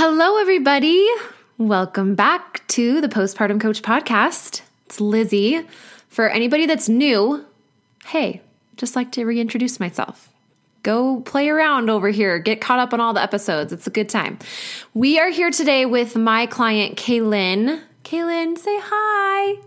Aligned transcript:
Hello, 0.00 0.36
everybody. 0.36 1.04
Welcome 1.56 2.14
back 2.14 2.64
to 2.68 3.00
the 3.00 3.08
Postpartum 3.08 3.60
Coach 3.60 3.82
Podcast. 3.82 4.60
It's 4.86 5.00
Lizzie. 5.00 5.66
For 6.06 6.28
anybody 6.28 6.66
that's 6.66 6.88
new, 6.88 7.44
hey, 8.04 8.40
just 8.76 8.94
like 8.94 9.10
to 9.10 9.24
reintroduce 9.24 9.80
myself. 9.80 10.28
Go 10.84 11.20
play 11.22 11.48
around 11.48 11.90
over 11.90 12.10
here, 12.10 12.38
get 12.38 12.60
caught 12.60 12.78
up 12.78 12.94
on 12.94 13.00
all 13.00 13.12
the 13.12 13.20
episodes. 13.20 13.72
It's 13.72 13.88
a 13.88 13.90
good 13.90 14.08
time. 14.08 14.38
We 14.94 15.18
are 15.18 15.30
here 15.30 15.50
today 15.50 15.84
with 15.84 16.14
my 16.14 16.46
client, 16.46 16.96
Kaylyn. 16.96 17.82
Kaylyn, 18.04 18.56
say 18.56 18.78
hi. 18.80 19.60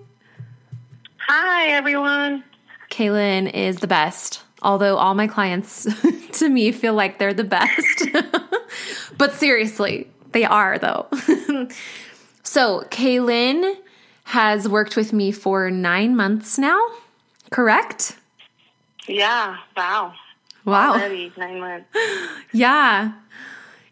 Hi, 1.27 1.71
everyone. 1.71 2.45
Kaylyn 2.89 3.53
is 3.53 3.79
the 3.79 3.87
best, 3.87 4.43
although 4.61 4.95
all 4.95 5.13
my 5.13 5.27
clients 5.27 5.89
to 6.39 6.47
me 6.47 6.71
feel 6.71 6.93
like 6.93 7.19
they're 7.19 7.33
the 7.33 7.43
best. 7.43 8.07
but 9.17 9.33
seriously, 9.33 10.07
they 10.31 10.45
are 10.45 10.77
though. 10.77 11.07
so, 12.43 12.85
Kaylyn 12.89 13.75
has 14.25 14.67
worked 14.67 14.95
with 14.95 15.13
me 15.13 15.31
for 15.31 15.69
nine 15.69 16.15
months 16.15 16.57
now, 16.57 16.79
correct? 17.49 18.17
Yeah, 19.07 19.57
wow. 19.75 20.13
Wow. 20.65 20.93
Already 20.93 21.31
nine 21.37 21.59
months. 21.59 21.87
Yeah. 22.53 23.13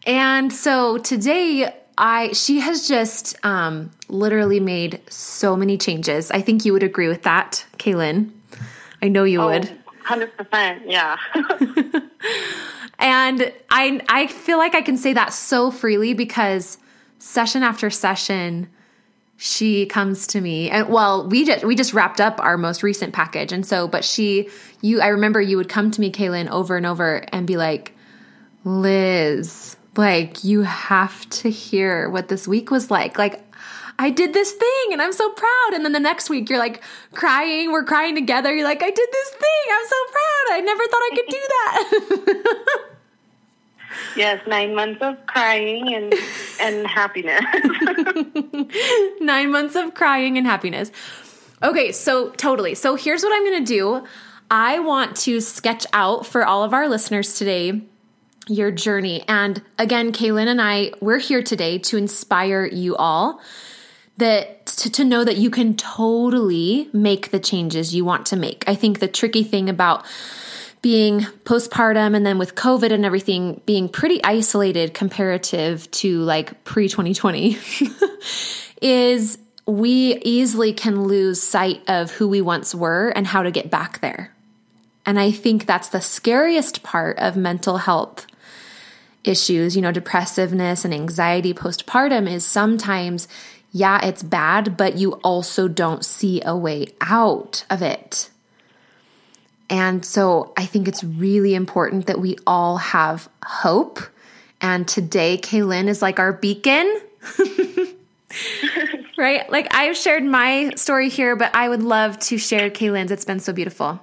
And 0.06 0.52
so 0.52 0.98
today 0.98 1.74
I 1.96 2.32
she 2.32 2.60
has 2.60 2.88
just 2.88 3.36
um 3.44 3.90
literally 4.08 4.60
made 4.60 5.00
so 5.10 5.56
many 5.56 5.76
changes. 5.78 6.30
I 6.30 6.40
think 6.40 6.64
you 6.64 6.72
would 6.72 6.82
agree 6.82 7.08
with 7.08 7.22
that, 7.22 7.64
Kaylyn. 7.78 8.30
I 9.02 9.08
know 9.08 9.24
you 9.24 9.40
would. 9.40 9.70
100%. 10.04 10.82
Yeah. 10.86 11.16
And 13.00 13.52
I 13.70 14.00
I 14.08 14.26
feel 14.26 14.58
like 14.58 14.74
I 14.74 14.82
can 14.82 14.96
say 14.96 15.12
that 15.14 15.32
so 15.32 15.70
freely 15.70 16.14
because 16.14 16.78
session 17.18 17.62
after 17.62 17.90
session 17.90 18.68
she 19.42 19.86
comes 19.86 20.26
to 20.26 20.40
me 20.40 20.68
and 20.70 20.88
well 20.88 21.26
we 21.26 21.46
just 21.46 21.64
we 21.64 21.74
just 21.74 21.94
wrapped 21.94 22.20
up 22.20 22.38
our 22.40 22.58
most 22.58 22.82
recent 22.82 23.14
package 23.14 23.52
and 23.52 23.64
so 23.64 23.88
but 23.88 24.04
she 24.04 24.48
you 24.82 25.00
I 25.00 25.08
remember 25.08 25.40
you 25.40 25.56
would 25.56 25.68
come 25.68 25.90
to 25.90 26.00
me 26.00 26.12
Kaylyn 26.12 26.48
over 26.50 26.76
and 26.76 26.84
over 26.84 27.24
and 27.32 27.46
be 27.46 27.56
like 27.56 27.94
Liz 28.64 29.76
like 29.96 30.44
you 30.44 30.62
have 30.62 31.28
to 31.30 31.50
hear 31.50 32.10
what 32.10 32.28
this 32.28 32.46
week 32.46 32.70
was 32.70 32.90
like 32.90 33.16
like 33.16 33.42
I 33.98 34.08
did 34.08 34.32
this 34.32 34.52
thing 34.52 34.92
and 34.92 35.02
I'm 35.02 35.12
so 35.12 35.28
proud. 35.28 35.74
And 35.74 35.84
then 35.84 35.92
the 35.92 36.00
next 36.00 36.30
week 36.30 36.48
you're 36.48 36.58
like 36.58 36.82
crying, 37.12 37.70
we're 37.70 37.84
crying 37.84 38.14
together. 38.14 38.50
You're 38.50 38.64
like, 38.64 38.82
I 38.82 38.88
did 38.88 39.08
this 39.12 39.28
thing. 39.28 39.66
I'm 39.70 39.86
so 39.86 39.96
proud. 40.10 40.46
I 40.52 40.60
never 40.64 40.84
thought 40.86 41.02
I 41.02 41.10
could 41.16 41.26
do 41.28 42.34
that. 42.34 42.80
yes, 44.16 44.40
nine 44.46 44.74
months 44.74 45.00
of 45.02 45.24
crying 45.26 45.94
and 45.94 46.14
and 46.60 46.86
happiness. 46.86 47.40
Nine 49.20 49.50
months 49.50 49.76
of 49.76 49.94
crying 49.94 50.38
and 50.38 50.46
happiness. 50.46 50.90
Okay, 51.62 51.92
so 51.92 52.30
totally. 52.30 52.74
So 52.74 52.96
here's 52.96 53.22
what 53.22 53.32
I'm 53.32 53.44
going 53.44 53.64
to 53.64 53.72
do. 53.72 54.06
I 54.50 54.78
want 54.80 55.16
to 55.18 55.40
sketch 55.40 55.86
out 55.92 56.26
for 56.26 56.44
all 56.44 56.64
of 56.64 56.72
our 56.72 56.88
listeners 56.88 57.36
today 57.38 57.82
your 58.50 58.70
journey. 58.70 59.22
And 59.28 59.62
again, 59.78 60.12
Kaylyn 60.12 60.46
and 60.46 60.60
I, 60.60 60.92
we're 61.00 61.18
here 61.18 61.42
today 61.42 61.78
to 61.78 61.96
inspire 61.96 62.66
you 62.66 62.96
all 62.96 63.40
that 64.16 64.66
to, 64.66 64.90
to 64.90 65.04
know 65.04 65.24
that 65.24 65.36
you 65.36 65.50
can 65.50 65.76
totally 65.76 66.88
make 66.92 67.30
the 67.30 67.38
changes 67.38 67.94
you 67.94 68.04
want 68.04 68.26
to 68.26 68.36
make. 68.36 68.64
I 68.66 68.74
think 68.74 68.98
the 68.98 69.08
tricky 69.08 69.44
thing 69.44 69.68
about 69.68 70.04
being 70.82 71.20
postpartum 71.44 72.16
and 72.16 72.24
then 72.24 72.38
with 72.38 72.54
COVID 72.54 72.90
and 72.90 73.04
everything 73.04 73.60
being 73.66 73.88
pretty 73.88 74.22
isolated 74.24 74.94
comparative 74.94 75.90
to 75.90 76.20
like 76.22 76.64
pre 76.64 76.88
2020 76.88 77.58
is 78.82 79.38
we 79.66 80.16
easily 80.22 80.72
can 80.72 81.04
lose 81.04 81.42
sight 81.42 81.82
of 81.88 82.10
who 82.12 82.28
we 82.28 82.40
once 82.40 82.74
were 82.74 83.10
and 83.10 83.26
how 83.26 83.42
to 83.42 83.50
get 83.50 83.70
back 83.70 84.00
there. 84.00 84.34
And 85.06 85.18
I 85.18 85.30
think 85.30 85.66
that's 85.66 85.88
the 85.88 86.00
scariest 86.00 86.82
part 86.82 87.18
of 87.18 87.36
mental 87.36 87.78
health 87.78 88.26
issues, 89.24 89.76
you 89.76 89.82
know, 89.82 89.92
depressiveness 89.92 90.84
and 90.84 90.94
anxiety 90.94 91.52
postpartum 91.52 92.30
is 92.30 92.44
sometimes, 92.44 93.28
yeah, 93.70 94.04
it's 94.04 94.22
bad, 94.22 94.76
but 94.76 94.96
you 94.96 95.12
also 95.24 95.68
don't 95.68 96.04
see 96.04 96.42
a 96.44 96.56
way 96.56 96.86
out 97.00 97.64
of 97.70 97.82
it. 97.82 98.30
And 99.70 100.04
so 100.04 100.52
I 100.56 100.66
think 100.66 100.88
it's 100.88 101.02
really 101.04 101.54
important 101.54 102.06
that 102.08 102.20
we 102.20 102.36
all 102.46 102.76
have 102.78 103.28
hope. 103.44 104.00
And 104.60 104.86
today, 104.86 105.38
Kaylyn 105.38 105.86
is 105.86 106.02
like 106.02 106.18
our 106.18 106.32
beacon. 106.32 107.00
right? 109.16 109.50
Like 109.50 109.72
I've 109.74 109.96
shared 109.96 110.24
my 110.24 110.70
story 110.76 111.08
here, 111.08 111.36
but 111.36 111.54
I 111.54 111.68
would 111.68 111.82
love 111.82 112.18
to 112.20 112.38
share 112.38 112.70
Kaylyn's. 112.70 113.10
It's 113.10 113.24
been 113.24 113.40
so 113.40 113.52
beautiful. 113.52 114.00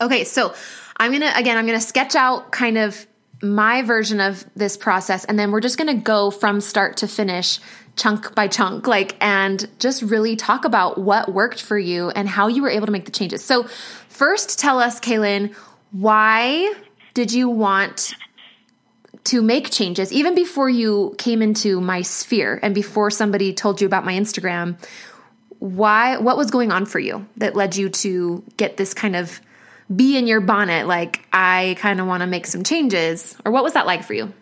Okay, 0.00 0.24
so 0.24 0.54
I'm 0.96 1.12
gonna, 1.12 1.32
again, 1.34 1.58
I'm 1.58 1.66
gonna 1.66 1.80
sketch 1.80 2.14
out 2.14 2.50
kind 2.52 2.78
of 2.78 3.06
my 3.42 3.82
version 3.82 4.20
of 4.20 4.44
this 4.54 4.76
process, 4.76 5.24
and 5.24 5.38
then 5.38 5.50
we're 5.50 5.60
just 5.60 5.78
gonna 5.78 5.94
go 5.94 6.30
from 6.30 6.60
start 6.60 6.98
to 6.98 7.08
finish, 7.08 7.58
chunk 7.96 8.34
by 8.34 8.48
chunk, 8.48 8.86
like, 8.86 9.16
and 9.20 9.68
just 9.78 10.02
really 10.02 10.36
talk 10.36 10.64
about 10.64 10.98
what 10.98 11.32
worked 11.32 11.60
for 11.60 11.78
you 11.78 12.10
and 12.10 12.28
how 12.28 12.48
you 12.48 12.62
were 12.62 12.70
able 12.70 12.86
to 12.86 12.92
make 12.92 13.04
the 13.04 13.10
changes. 13.10 13.44
So, 13.44 13.66
first, 14.20 14.58
tell 14.58 14.78
us, 14.78 15.00
Kaylyn, 15.00 15.54
why 15.92 16.74
did 17.14 17.32
you 17.32 17.48
want 17.48 18.12
to 19.24 19.40
make 19.40 19.70
changes 19.70 20.12
even 20.12 20.34
before 20.34 20.68
you 20.68 21.14
came 21.16 21.40
into 21.40 21.80
my 21.80 22.02
sphere 22.02 22.60
and 22.62 22.74
before 22.74 23.10
somebody 23.10 23.54
told 23.54 23.80
you 23.80 23.86
about 23.86 24.04
my 24.04 24.12
Instagram? 24.12 24.76
Why, 25.58 26.18
what 26.18 26.36
was 26.36 26.50
going 26.50 26.70
on 26.70 26.84
for 26.84 26.98
you 26.98 27.26
that 27.38 27.56
led 27.56 27.76
you 27.76 27.88
to 27.88 28.44
get 28.58 28.76
this 28.76 28.92
kind 28.92 29.16
of 29.16 29.40
be 29.96 30.18
in 30.18 30.26
your 30.26 30.42
bonnet? 30.42 30.86
Like, 30.86 31.26
I 31.32 31.76
kind 31.78 31.98
of 31.98 32.06
want 32.06 32.20
to 32.20 32.26
make 32.26 32.46
some 32.46 32.62
changes. 32.62 33.38
Or 33.46 33.52
what 33.52 33.64
was 33.64 33.72
that 33.72 33.86
like 33.86 34.04
for 34.04 34.12
you? 34.12 34.34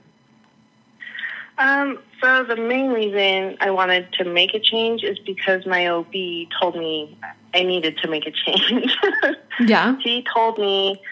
Um, 1.56 2.00
so 2.20 2.44
the 2.44 2.56
main 2.56 2.90
reason 2.90 3.56
I 3.60 3.70
wanted 3.70 4.12
to 4.14 4.24
make 4.24 4.54
a 4.54 4.60
change 4.60 5.02
is 5.02 5.18
because 5.20 5.66
my 5.66 5.86
OB 5.86 6.12
told 6.60 6.76
me 6.76 7.16
I 7.54 7.62
needed 7.62 7.98
to 7.98 8.08
make 8.08 8.26
a 8.26 8.30
change. 8.32 8.96
Yeah. 9.60 9.96
he 10.04 10.24
told 10.32 10.56
me 10.56 11.02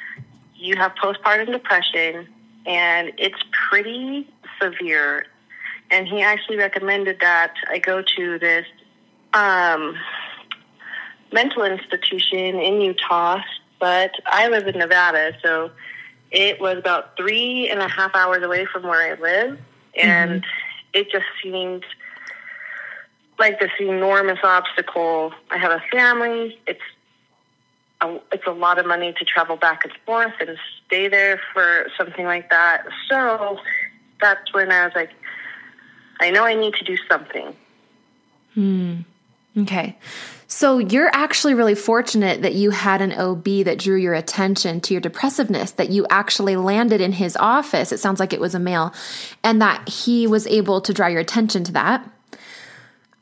you 0.55 0.77
have 0.77 0.93
postpartum 1.03 1.51
depression 1.51 2.29
and 2.65 3.11
it's 3.19 3.43
pretty 3.69 4.29
severe. 4.63 5.27
And 5.91 6.07
he 6.07 6.23
actually 6.23 6.57
recommended 6.57 7.19
that 7.21 7.55
I 7.69 7.79
go 7.79 8.03
to 8.03 8.39
this 8.39 8.67
um, 9.35 9.97
mental 11.33 11.65
institution 11.65 12.61
in 12.61 12.81
Utah, 12.81 13.41
but 13.79 14.13
I 14.27 14.49
live 14.49 14.67
in 14.67 14.79
Nevada, 14.79 15.33
so 15.43 15.71
it 16.31 16.61
was 16.61 16.79
about 16.79 17.17
three 17.17 17.69
and 17.69 17.81
a 17.81 17.89
half 17.89 18.15
hours 18.15 18.43
away 18.43 18.67
from 18.67 18.85
where 18.85 19.13
I 19.13 19.21
live, 19.21 19.59
and 19.95 20.45
it 20.97 21.11
just 21.11 21.27
seemed 21.43 21.85
like 23.39 23.61
this 23.61 23.71
enormous 23.79 24.39
obstacle. 24.43 25.33
I 25.51 25.59
have 25.59 25.71
a 25.71 25.83
family. 25.93 26.59
It's 26.67 26.81
a, 28.01 28.19
it's 28.33 28.47
a 28.47 28.53
lot 28.53 28.79
of 28.79 28.87
money 28.87 29.13
to 29.13 29.25
travel 29.25 29.57
back 29.57 29.85
and 29.85 29.93
forth 30.07 30.33
and 30.41 30.57
stay 30.87 31.09
there 31.09 31.39
for 31.53 31.89
something 31.99 32.25
like 32.25 32.49
that. 32.49 32.87
So 33.11 33.59
that's 34.23 34.53
when 34.55 34.73
I 34.73 34.87
was 34.87 34.95
like, 34.95 35.11
I 36.19 36.31
know 36.31 36.45
I 36.45 36.55
need 36.55 36.73
to 36.75 36.85
do 36.85 36.97
something. 37.11 37.55
Hmm. 38.55 39.01
Okay. 39.57 39.97
So 40.49 40.79
you're 40.79 41.11
actually 41.13 41.55
really 41.55 41.75
fortunate 41.75 42.43
that 42.43 42.55
you 42.55 42.71
had 42.71 43.03
an 43.03 43.13
OB 43.13 43.45
that 43.65 43.79
drew 43.79 43.97
your 43.97 44.15
attention 44.15 44.81
to 44.83 44.95
your 44.95 45.01
depressiveness, 45.01 45.73
that 45.73 45.91
you 45.91 46.07
actually 46.09 46.57
landed 46.57 47.01
in 47.01 47.13
his 47.13 47.37
office. 47.37 47.91
It 47.91 47.99
sounds 47.99 48.21
like 48.21 48.33
it 48.33 48.41
was 48.41 48.55
a 48.55 48.61
male, 48.61 48.95
and 49.43 49.61
that 49.61 49.89
he 49.89 50.27
was 50.27 50.47
able 50.47 50.81
to 50.83 50.93
draw 50.93 51.09
your 51.09 51.21
attention 51.21 51.65
to 51.65 51.73
that. 51.73 52.09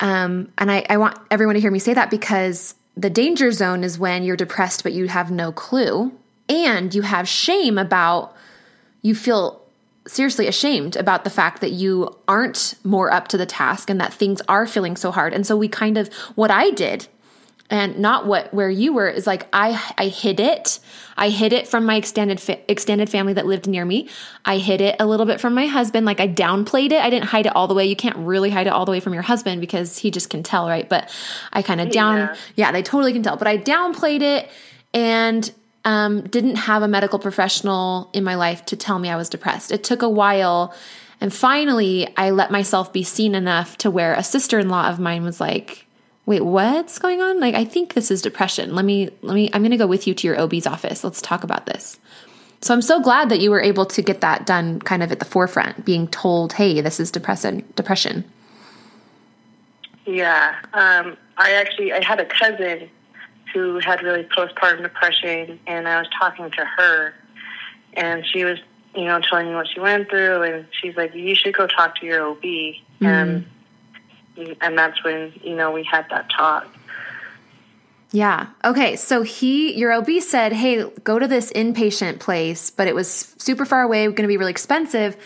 Um, 0.00 0.52
and 0.58 0.70
I, 0.70 0.84
I 0.90 0.96
want 0.98 1.18
everyone 1.30 1.54
to 1.54 1.60
hear 1.60 1.70
me 1.70 1.78
say 1.78 1.94
that 1.94 2.10
because 2.10 2.74
the 2.96 3.10
danger 3.10 3.50
zone 3.52 3.84
is 3.84 3.98
when 3.98 4.22
you're 4.22 4.36
depressed, 4.36 4.82
but 4.82 4.92
you 4.92 5.08
have 5.08 5.30
no 5.30 5.50
clue, 5.50 6.12
and 6.48 6.94
you 6.94 7.02
have 7.02 7.26
shame 7.26 7.78
about 7.78 8.36
you 9.00 9.14
feel 9.14 9.63
seriously 10.06 10.46
ashamed 10.46 10.96
about 10.96 11.24
the 11.24 11.30
fact 11.30 11.60
that 11.60 11.72
you 11.72 12.14
aren't 12.28 12.74
more 12.84 13.12
up 13.12 13.28
to 13.28 13.38
the 13.38 13.46
task 13.46 13.88
and 13.88 14.00
that 14.00 14.12
things 14.12 14.42
are 14.48 14.66
feeling 14.66 14.96
so 14.96 15.10
hard. 15.10 15.32
And 15.32 15.46
so 15.46 15.56
we 15.56 15.68
kind 15.68 15.96
of, 15.96 16.12
what 16.34 16.50
I 16.50 16.70
did 16.70 17.08
and 17.70 17.98
not 17.98 18.26
what 18.26 18.52
where 18.52 18.68
you 18.68 18.92
were 18.92 19.08
is 19.08 19.26
like 19.26 19.46
I 19.52 19.80
I 19.96 20.08
hid 20.08 20.38
it. 20.38 20.78
I 21.16 21.28
hid 21.30 21.52
it 21.52 21.66
from 21.66 21.86
my 21.86 21.96
extended 21.96 22.40
fa- 22.40 22.70
extended 22.70 23.08
family 23.08 23.32
that 23.34 23.46
lived 23.46 23.66
near 23.66 23.84
me. 23.84 24.08
I 24.44 24.58
hid 24.58 24.80
it 24.80 24.96
a 25.00 25.06
little 25.06 25.26
bit 25.26 25.40
from 25.40 25.54
my 25.54 25.66
husband. 25.66 26.04
Like 26.04 26.20
I 26.20 26.28
downplayed 26.28 26.92
it. 26.92 27.02
I 27.02 27.08
didn't 27.08 27.26
hide 27.26 27.46
it 27.46 27.56
all 27.56 27.66
the 27.66 27.74
way. 27.74 27.86
You 27.86 27.96
can't 27.96 28.16
really 28.16 28.50
hide 28.50 28.66
it 28.66 28.72
all 28.72 28.84
the 28.84 28.92
way 28.92 29.00
from 29.00 29.14
your 29.14 29.22
husband 29.22 29.60
because 29.60 29.98
he 29.98 30.10
just 30.10 30.28
can 30.28 30.42
tell, 30.42 30.68
right? 30.68 30.88
But 30.88 31.10
I 31.52 31.62
kind 31.62 31.80
of 31.80 31.90
down 31.90 32.18
yeah. 32.18 32.36
yeah, 32.56 32.72
they 32.72 32.82
totally 32.82 33.12
can 33.12 33.22
tell. 33.22 33.36
But 33.36 33.48
I 33.48 33.56
downplayed 33.56 34.20
it 34.20 34.50
and 34.92 35.50
um, 35.84 36.22
didn't 36.22 36.56
have 36.56 36.82
a 36.82 36.88
medical 36.88 37.18
professional 37.18 38.10
in 38.12 38.24
my 38.24 38.34
life 38.34 38.64
to 38.66 38.76
tell 38.76 38.98
me 38.98 39.08
I 39.10 39.16
was 39.16 39.28
depressed. 39.28 39.70
It 39.70 39.84
took 39.84 40.02
a 40.02 40.08
while. 40.08 40.74
And 41.20 41.32
finally, 41.32 42.08
I 42.16 42.30
let 42.30 42.50
myself 42.50 42.92
be 42.92 43.02
seen 43.02 43.34
enough 43.34 43.78
to 43.78 43.90
where 43.90 44.14
a 44.14 44.22
sister 44.22 44.58
in 44.58 44.68
law 44.68 44.88
of 44.88 44.98
mine 44.98 45.24
was 45.24 45.40
like, 45.40 45.86
wait, 46.26 46.42
what's 46.42 46.98
going 46.98 47.20
on? 47.20 47.38
Like, 47.38 47.54
I 47.54 47.64
think 47.64 47.92
this 47.92 48.10
is 48.10 48.22
depression. 48.22 48.74
Let 48.74 48.84
me, 48.84 49.10
let 49.22 49.34
me, 49.34 49.50
I'm 49.52 49.60
going 49.60 49.72
to 49.72 49.76
go 49.76 49.86
with 49.86 50.06
you 50.06 50.14
to 50.14 50.26
your 50.26 50.40
OB's 50.40 50.66
office. 50.66 51.04
Let's 51.04 51.20
talk 51.20 51.44
about 51.44 51.66
this. 51.66 51.98
So 52.62 52.72
I'm 52.72 52.82
so 52.82 52.98
glad 52.98 53.28
that 53.28 53.40
you 53.40 53.50
were 53.50 53.60
able 53.60 53.84
to 53.84 54.00
get 54.00 54.22
that 54.22 54.46
done 54.46 54.80
kind 54.80 55.02
of 55.02 55.12
at 55.12 55.18
the 55.18 55.26
forefront, 55.26 55.84
being 55.84 56.08
told, 56.08 56.54
hey, 56.54 56.80
this 56.80 56.98
is 56.98 57.10
depression, 57.10 57.62
depression. 57.76 58.24
Yeah. 60.06 60.54
Um, 60.72 61.18
I 61.36 61.52
actually, 61.52 61.92
I 61.92 62.02
had 62.02 62.20
a 62.20 62.24
cousin 62.24 62.88
who 63.54 63.78
had 63.78 64.02
really 64.02 64.24
postpartum 64.24 64.82
depression, 64.82 65.58
and 65.66 65.88
I 65.88 65.98
was 65.98 66.08
talking 66.18 66.50
to 66.50 66.64
her, 66.64 67.14
and 67.94 68.26
she 68.26 68.44
was, 68.44 68.58
you 68.94 69.04
know, 69.04 69.20
telling 69.20 69.48
me 69.48 69.54
what 69.54 69.68
she 69.68 69.80
went 69.80 70.10
through, 70.10 70.42
and 70.42 70.66
she's 70.72 70.96
like, 70.96 71.14
"You 71.14 71.34
should 71.34 71.54
go 71.54 71.66
talk 71.66 71.96
to 72.00 72.06
your 72.06 72.26
OB," 72.26 72.42
mm-hmm. 72.42 73.06
and 73.06 73.46
and 74.60 74.76
that's 74.76 75.02
when 75.04 75.32
you 75.42 75.54
know 75.54 75.70
we 75.70 75.84
had 75.84 76.06
that 76.10 76.28
talk. 76.30 76.66
Yeah. 78.10 78.48
Okay. 78.64 78.94
So 78.96 79.22
he, 79.22 79.74
your 79.74 79.92
OB 79.92 80.20
said, 80.20 80.52
"Hey, 80.52 80.84
go 81.04 81.18
to 81.18 81.26
this 81.28 81.52
inpatient 81.52 82.18
place," 82.18 82.70
but 82.70 82.88
it 82.88 82.94
was 82.94 83.34
super 83.38 83.64
far 83.64 83.82
away, 83.82 84.04
going 84.06 84.16
to 84.16 84.28
be 84.28 84.36
really 84.36 84.50
expensive. 84.50 85.16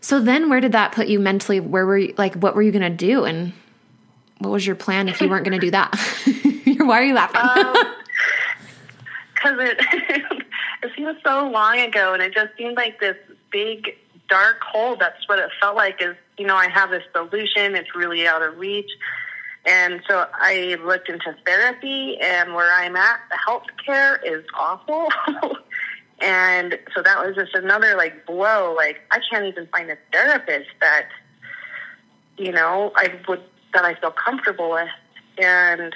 So 0.00 0.20
then, 0.20 0.50
where 0.50 0.60
did 0.60 0.72
that 0.72 0.92
put 0.92 1.06
you 1.06 1.18
mentally? 1.18 1.60
Where 1.60 1.86
were 1.86 1.98
you? 1.98 2.14
Like, 2.18 2.34
what 2.34 2.54
were 2.54 2.62
you 2.62 2.72
going 2.72 2.82
to 2.82 2.90
do? 2.90 3.24
And 3.24 3.52
what 4.38 4.50
was 4.50 4.66
your 4.66 4.76
plan 4.76 5.08
if 5.08 5.20
you 5.20 5.28
weren't 5.28 5.44
going 5.44 5.58
to 5.58 5.64
do 5.64 5.70
that? 5.70 5.92
Why 6.88 7.00
are 7.00 7.04
you 7.04 7.14
laughing? 7.14 7.40
Because 9.34 9.52
um, 9.52 9.60
it 9.60 9.78
it 10.82 10.90
seems 10.94 11.16
so 11.24 11.48
long 11.48 11.78
ago, 11.78 12.12
and 12.12 12.22
it 12.22 12.34
just 12.34 12.50
seemed 12.58 12.76
like 12.76 13.00
this 13.00 13.16
big 13.50 13.96
dark 14.28 14.60
hole. 14.62 14.96
That's 14.96 15.26
what 15.26 15.38
it 15.38 15.50
felt 15.60 15.76
like. 15.76 16.02
Is 16.02 16.14
you 16.36 16.46
know 16.46 16.56
I 16.56 16.68
have 16.68 16.90
this 16.90 17.02
solution. 17.12 17.74
It's 17.74 17.94
really 17.94 18.26
out 18.26 18.42
of 18.42 18.58
reach. 18.58 18.90
And 19.66 20.02
so 20.06 20.26
I 20.34 20.76
looked 20.84 21.08
into 21.08 21.34
therapy, 21.46 22.18
and 22.20 22.52
where 22.52 22.70
I'm 22.70 22.96
at, 22.96 23.20
the 23.30 23.38
healthcare 23.48 24.18
is 24.22 24.44
awful. 24.52 25.08
and 26.20 26.78
so 26.94 27.00
that 27.00 27.24
was 27.24 27.34
just 27.34 27.54
another 27.54 27.96
like 27.96 28.26
blow. 28.26 28.74
Like 28.76 29.00
I 29.10 29.20
can't 29.30 29.46
even 29.46 29.66
find 29.68 29.90
a 29.90 29.96
therapist 30.12 30.68
that 30.82 31.08
you 32.36 32.52
know 32.52 32.92
I 32.94 33.14
would 33.26 33.42
that 33.72 33.86
I 33.86 33.94
feel 33.94 34.10
comfortable 34.10 34.70
with. 34.70 34.88
And 35.38 35.94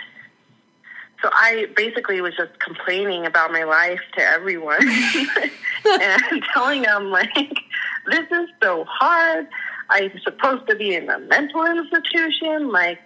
so 1.22 1.30
I 1.32 1.66
basically 1.76 2.20
was 2.20 2.34
just 2.36 2.58
complaining 2.60 3.26
about 3.26 3.50
my 3.50 3.64
life 3.64 4.00
to 4.16 4.22
everyone 4.22 4.80
and 6.00 6.44
telling 6.54 6.82
them 6.82 7.10
like, 7.10 7.58
this 8.06 8.26
is 8.30 8.48
so 8.62 8.84
hard. 8.84 9.48
I'm 9.90 10.12
supposed 10.22 10.68
to 10.68 10.76
be 10.76 10.94
in 10.94 11.08
a 11.08 11.18
mental 11.18 11.64
institution. 11.64 12.70
Like, 12.70 13.00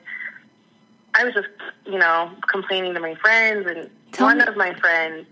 I 1.14 1.24
was 1.24 1.34
just, 1.34 1.48
you 1.86 1.98
know, 1.98 2.30
complaining 2.50 2.94
to 2.94 3.00
my 3.00 3.14
friends, 3.16 3.66
and 3.66 3.90
Tell 4.12 4.26
one 4.26 4.38
me. 4.38 4.44
of 4.44 4.56
my 4.56 4.74
friends, 4.74 5.26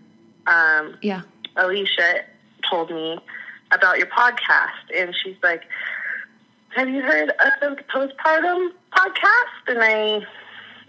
um, 0.46 0.96
yeah, 1.02 1.22
Alicia, 1.56 2.22
told 2.68 2.90
me 2.90 3.18
about 3.72 3.98
your 3.98 4.06
podcast, 4.08 4.94
and 4.96 5.14
she's 5.16 5.36
like, 5.42 5.62
"Have 6.76 6.88
you 6.88 7.02
heard 7.02 7.30
of 7.30 7.76
the 7.76 7.82
postpartum 7.92 8.70
podcast?" 8.92 9.68
And 9.68 9.78
I 9.82 10.26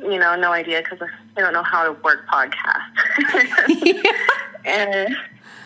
you 0.01 0.19
know, 0.19 0.35
no 0.35 0.51
idea 0.51 0.81
because 0.81 1.07
I 1.37 1.41
don't 1.41 1.53
know 1.53 1.63
how 1.63 1.83
to 1.85 1.93
work 2.01 2.25
podcasts. 2.27 4.05
and 4.65 5.15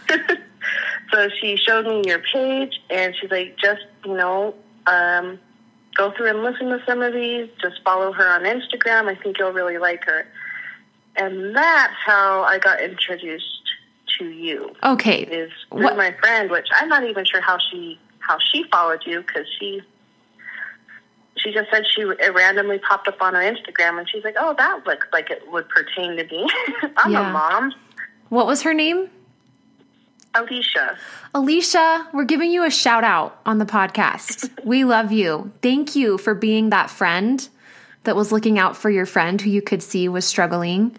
so 1.11 1.29
she 1.39 1.57
showed 1.57 1.85
me 1.85 2.03
your 2.05 2.19
page, 2.19 2.81
and 2.89 3.15
she's 3.15 3.31
like, 3.31 3.57
just 3.57 3.81
you 4.05 4.15
know, 4.15 4.53
um, 4.87 5.39
go 5.95 6.11
through 6.11 6.29
and 6.29 6.43
listen 6.43 6.67
to 6.67 6.79
some 6.85 7.01
of 7.01 7.13
these. 7.13 7.49
Just 7.61 7.81
follow 7.83 8.11
her 8.11 8.27
on 8.27 8.43
Instagram. 8.43 9.07
I 9.07 9.15
think 9.15 9.39
you'll 9.39 9.53
really 9.53 9.77
like 9.77 10.05
her. 10.05 10.25
And 11.15 11.55
that's 11.55 11.93
how 12.05 12.43
I 12.43 12.59
got 12.59 12.81
introduced 12.81 13.45
to 14.19 14.25
you. 14.25 14.75
Okay, 14.83 15.21
is 15.23 15.51
through 15.69 15.83
what? 15.83 15.97
my 15.97 16.11
friend, 16.19 16.51
which 16.51 16.67
I'm 16.75 16.89
not 16.89 17.05
even 17.05 17.25
sure 17.25 17.41
how 17.41 17.57
she 17.57 17.99
how 18.19 18.37
she 18.39 18.63
followed 18.71 19.03
you 19.05 19.21
because 19.21 19.45
she 19.59 19.81
she 21.37 21.51
just 21.51 21.69
said 21.71 21.85
she 21.85 22.01
it 22.01 22.33
randomly 22.33 22.79
popped 22.79 23.07
up 23.07 23.21
on 23.21 23.33
her 23.33 23.41
Instagram, 23.41 23.99
and 23.99 24.09
she's 24.09 24.23
like, 24.23 24.35
"Oh, 24.39 24.55
that 24.57 24.85
looks 24.85 25.07
like 25.11 25.29
it 25.29 25.43
would 25.51 25.67
pertain 25.69 26.17
to 26.17 26.23
me. 26.23 26.47
I'm 26.97 27.11
yeah. 27.11 27.29
a 27.29 27.33
mom." 27.33 27.73
What 28.29 28.47
was 28.47 28.63
her 28.63 28.73
name? 28.73 29.09
Alicia. 30.33 30.97
Alicia, 31.33 32.07
we're 32.13 32.25
giving 32.25 32.51
you 32.51 32.65
a 32.65 32.69
shout 32.69 33.03
out 33.03 33.39
on 33.45 33.57
the 33.57 33.65
podcast. 33.65 34.49
we 34.65 34.83
love 34.83 35.11
you. 35.11 35.53
Thank 35.61 35.95
you 35.95 36.17
for 36.17 36.33
being 36.33 36.69
that 36.69 36.89
friend 36.89 37.47
that 38.03 38.15
was 38.15 38.31
looking 38.31 38.59
out 38.59 38.75
for 38.75 38.89
your 38.89 39.05
friend 39.05 39.39
who 39.39 39.49
you 39.49 39.61
could 39.61 39.81
see 39.81 40.09
was 40.09 40.25
struggling 40.25 40.95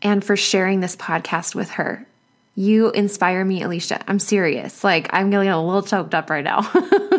and 0.00 0.24
for 0.24 0.36
sharing 0.36 0.80
this 0.80 0.94
podcast 0.94 1.54
with 1.54 1.70
her. 1.70 2.06
You 2.54 2.90
inspire 2.90 3.44
me, 3.44 3.62
Alicia. 3.62 4.02
I'm 4.08 4.18
serious. 4.18 4.84
Like, 4.84 5.08
I'm 5.12 5.30
getting 5.30 5.48
a 5.48 5.64
little 5.64 5.82
choked 5.82 6.14
up 6.14 6.30
right 6.30 6.44
now. 6.44 6.70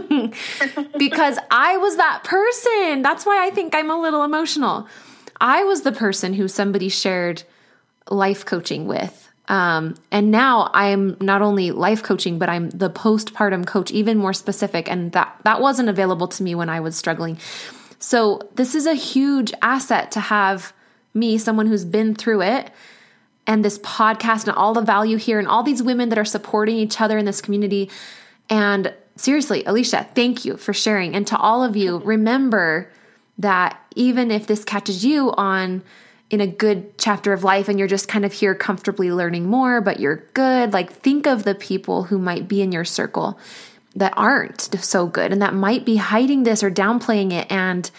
because 0.97 1.37
I 1.51 1.77
was 1.77 1.97
that 1.97 2.23
person. 2.23 3.01
That's 3.01 3.25
why 3.25 3.45
I 3.45 3.49
think 3.49 3.75
I'm 3.75 3.89
a 3.89 3.99
little 3.99 4.23
emotional. 4.23 4.87
I 5.39 5.63
was 5.63 5.81
the 5.83 5.91
person 5.91 6.33
who 6.33 6.47
somebody 6.47 6.89
shared 6.89 7.43
life 8.09 8.45
coaching 8.45 8.87
with. 8.87 9.29
Um, 9.47 9.95
and 10.11 10.29
now 10.29 10.69
I'm 10.73 11.17
not 11.19 11.41
only 11.41 11.71
life 11.71 12.03
coaching, 12.03 12.37
but 12.37 12.49
I'm 12.49 12.69
the 12.69 12.89
postpartum 12.89 13.65
coach, 13.65 13.89
even 13.91 14.17
more 14.17 14.33
specific. 14.33 14.89
And 14.89 15.11
that, 15.13 15.35
that 15.43 15.59
wasn't 15.59 15.89
available 15.89 16.27
to 16.27 16.43
me 16.43 16.53
when 16.53 16.69
I 16.69 16.81
was 16.81 16.95
struggling. 16.95 17.39
So 17.97 18.47
this 18.55 18.75
is 18.75 18.85
a 18.85 18.93
huge 18.93 19.51
asset 19.61 20.11
to 20.11 20.19
have 20.19 20.71
me, 21.13 21.37
someone 21.37 21.65
who's 21.65 21.85
been 21.85 22.13
through 22.13 22.43
it, 22.43 22.69
and 23.47 23.65
this 23.65 23.79
podcast 23.79 24.47
and 24.47 24.55
all 24.55 24.73
the 24.73 24.81
value 24.81 25.17
here 25.17 25.39
and 25.39 25.47
all 25.47 25.63
these 25.63 25.81
women 25.81 26.09
that 26.09 26.19
are 26.19 26.25
supporting 26.25 26.77
each 26.77 27.01
other 27.01 27.17
in 27.17 27.25
this 27.25 27.41
community. 27.41 27.89
And 28.47 28.93
seriously, 29.19 29.63
Alicia, 29.65 30.07
thank 30.15 30.45
you 30.45 30.57
for 30.57 30.73
sharing. 30.73 31.15
And 31.15 31.27
to 31.27 31.37
all 31.37 31.63
of 31.63 31.75
you, 31.75 31.97
remember 31.97 32.91
that 33.37 33.79
even 33.95 34.31
if 34.31 34.47
this 34.47 34.63
catches 34.63 35.05
you 35.05 35.31
on 35.33 35.83
in 36.29 36.41
a 36.41 36.47
good 36.47 36.97
chapter 36.97 37.33
of 37.33 37.43
life 37.43 37.67
and 37.69 37.79
you're 37.79 37.87
just 37.87 38.07
kind 38.07 38.23
of 38.23 38.31
here 38.31 38.53
comfortably 38.53 39.11
learning 39.11 39.45
more, 39.45 39.81
but 39.81 39.99
you're 39.99 40.23
good, 40.33 40.73
like 40.73 40.91
think 40.91 41.25
of 41.25 41.43
the 41.43 41.55
people 41.55 42.03
who 42.03 42.19
might 42.19 42.47
be 42.47 42.61
in 42.61 42.71
your 42.71 42.85
circle 42.85 43.39
that 43.95 44.13
aren't 44.15 44.61
so 44.61 45.07
good 45.07 45.31
and 45.31 45.41
that 45.41 45.53
might 45.53 45.85
be 45.85 45.95
hiding 45.95 46.43
this 46.43 46.63
or 46.63 46.69
downplaying 46.69 47.33
it 47.33 47.51
and 47.51 47.89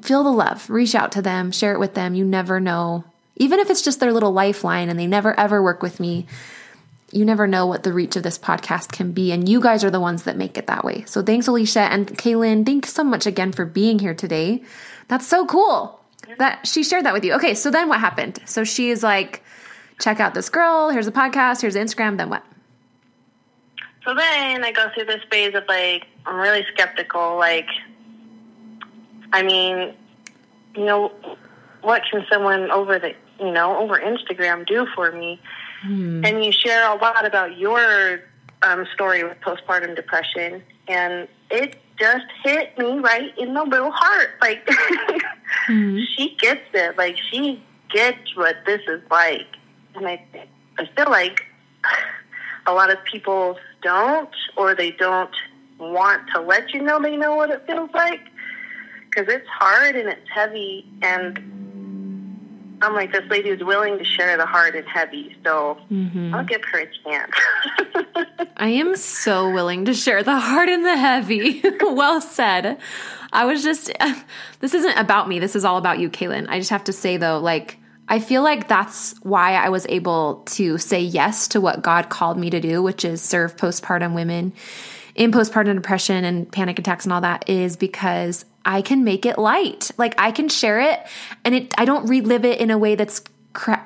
feel 0.00 0.24
the 0.24 0.30
love. 0.30 0.68
Reach 0.70 0.94
out 0.94 1.12
to 1.12 1.22
them, 1.22 1.52
share 1.52 1.74
it 1.74 1.80
with 1.80 1.94
them. 1.94 2.14
You 2.14 2.24
never 2.24 2.58
know. 2.58 3.04
Even 3.36 3.60
if 3.60 3.68
it's 3.68 3.82
just 3.82 4.00
their 4.00 4.12
little 4.12 4.32
lifeline 4.32 4.88
and 4.88 4.98
they 4.98 5.06
never 5.06 5.38
ever 5.38 5.62
work 5.62 5.82
with 5.82 6.00
me, 6.00 6.26
you 7.12 7.24
never 7.24 7.46
know 7.46 7.66
what 7.66 7.82
the 7.82 7.92
reach 7.92 8.16
of 8.16 8.22
this 8.22 8.38
podcast 8.38 8.90
can 8.92 9.12
be. 9.12 9.30
And 9.32 9.48
you 9.48 9.60
guys 9.60 9.84
are 9.84 9.90
the 9.90 10.00
ones 10.00 10.24
that 10.24 10.36
make 10.36 10.58
it 10.58 10.66
that 10.66 10.84
way. 10.84 11.04
So 11.06 11.22
thanks, 11.22 11.46
Alicia. 11.46 11.80
And 11.80 12.08
Kaylyn, 12.08 12.66
thanks 12.66 12.92
so 12.92 13.04
much 13.04 13.26
again 13.26 13.52
for 13.52 13.64
being 13.64 13.98
here 13.98 14.14
today. 14.14 14.62
That's 15.08 15.26
so 15.26 15.46
cool 15.46 16.00
that 16.38 16.66
she 16.66 16.82
shared 16.82 17.04
that 17.04 17.12
with 17.12 17.24
you. 17.24 17.34
Okay, 17.34 17.54
so 17.54 17.70
then 17.70 17.88
what 17.88 18.00
happened? 18.00 18.40
So 18.44 18.64
she 18.64 18.90
is 18.90 19.02
like, 19.02 19.42
check 20.00 20.18
out 20.18 20.34
this 20.34 20.48
girl. 20.48 20.90
Here's 20.90 21.06
a 21.06 21.12
podcast. 21.12 21.60
Here's 21.60 21.76
Instagram. 21.76 22.16
Then 22.18 22.28
what? 22.28 22.44
So 24.04 24.14
then 24.14 24.64
I 24.64 24.72
go 24.72 24.88
through 24.94 25.06
this 25.06 25.22
phase 25.30 25.54
of 25.54 25.64
like, 25.68 26.06
I'm 26.26 26.36
really 26.36 26.64
skeptical. 26.72 27.36
Like, 27.36 27.68
I 29.32 29.42
mean, 29.42 29.94
you 30.76 30.84
know, 30.84 31.12
what 31.82 32.02
can 32.10 32.24
someone 32.30 32.70
over 32.70 32.98
the, 32.98 33.14
you 33.40 33.50
know, 33.52 33.78
over 33.78 33.98
Instagram 33.98 34.66
do 34.66 34.86
for 34.94 35.12
me? 35.12 35.40
Hmm. 35.86 36.24
And 36.24 36.44
you 36.44 36.52
share 36.52 36.90
a 36.90 36.96
lot 36.96 37.24
about 37.24 37.58
your 37.58 38.20
um, 38.62 38.86
story 38.92 39.22
with 39.22 39.38
postpartum 39.40 39.94
depression, 39.94 40.62
and 40.88 41.28
it 41.50 41.76
just 41.98 42.26
hit 42.44 42.76
me 42.76 42.98
right 42.98 43.36
in 43.38 43.54
the 43.54 43.62
little 43.62 43.92
heart. 43.92 44.30
Like, 44.40 44.68
hmm. 45.66 46.00
she 46.16 46.36
gets 46.40 46.68
it. 46.74 46.98
Like, 46.98 47.16
she 47.30 47.62
gets 47.90 48.36
what 48.36 48.56
this 48.66 48.82
is 48.88 49.00
like. 49.10 49.46
And 49.94 50.06
I, 50.06 50.24
I 50.78 50.88
feel 50.96 51.10
like 51.10 51.44
a 52.66 52.72
lot 52.72 52.90
of 52.90 53.02
people 53.04 53.58
don't, 53.82 54.34
or 54.56 54.74
they 54.74 54.90
don't 54.90 55.34
want 55.78 56.22
to 56.34 56.40
let 56.40 56.72
you 56.72 56.82
know 56.82 57.00
they 57.00 57.16
know 57.16 57.36
what 57.36 57.50
it 57.50 57.64
feels 57.66 57.90
like 57.92 58.20
because 59.08 59.32
it's 59.32 59.48
hard 59.48 59.96
and 59.96 60.08
it's 60.08 60.28
heavy. 60.34 60.86
And 61.02 61.65
I'm 62.82 62.94
like, 62.94 63.12
this 63.12 63.24
lady 63.30 63.48
is 63.48 63.62
willing 63.62 63.98
to 63.98 64.04
share 64.04 64.36
the 64.36 64.46
hard 64.46 64.74
and 64.74 64.86
heavy, 64.86 65.36
so 65.44 65.78
mm-hmm. 65.90 66.34
I'll 66.34 66.44
give 66.44 66.62
her 66.72 66.80
a 66.80 66.88
chance. 67.04 67.32
I 68.56 68.68
am 68.68 68.96
so 68.96 69.50
willing 69.50 69.84
to 69.86 69.94
share 69.94 70.22
the 70.22 70.38
hard 70.38 70.68
and 70.68 70.84
the 70.84 70.96
heavy. 70.96 71.62
well 71.80 72.20
said. 72.20 72.78
I 73.32 73.44
was 73.44 73.62
just, 73.62 73.90
this 74.60 74.74
isn't 74.74 74.98
about 74.98 75.28
me. 75.28 75.38
This 75.38 75.56
is 75.56 75.64
all 75.64 75.78
about 75.78 75.98
you, 75.98 76.10
Kaylyn. 76.10 76.48
I 76.48 76.58
just 76.58 76.70
have 76.70 76.84
to 76.84 76.92
say 76.92 77.16
though, 77.16 77.38
like, 77.38 77.78
I 78.08 78.20
feel 78.20 78.42
like 78.42 78.68
that's 78.68 79.14
why 79.22 79.54
I 79.54 79.68
was 79.68 79.84
able 79.88 80.42
to 80.46 80.78
say 80.78 81.00
yes 81.00 81.48
to 81.48 81.60
what 81.60 81.82
God 81.82 82.08
called 82.08 82.38
me 82.38 82.50
to 82.50 82.60
do, 82.60 82.82
which 82.82 83.04
is 83.04 83.20
serve 83.20 83.56
postpartum 83.56 84.14
women 84.14 84.52
in 85.16 85.32
postpartum 85.32 85.74
depression 85.74 86.24
and 86.24 86.50
panic 86.52 86.78
attacks 86.78 87.04
and 87.04 87.12
all 87.12 87.22
that 87.22 87.48
is 87.48 87.76
because 87.76 88.44
I 88.66 88.82
can 88.82 89.04
make 89.04 89.24
it 89.24 89.38
light. 89.38 89.92
Like 89.96 90.14
I 90.18 90.32
can 90.32 90.48
share 90.48 90.80
it 90.80 91.00
and 91.44 91.54
it 91.54 91.74
I 91.78 91.84
don't 91.84 92.06
relive 92.08 92.44
it 92.44 92.60
in 92.60 92.70
a 92.70 92.76
way 92.76 92.96
that's 92.96 93.22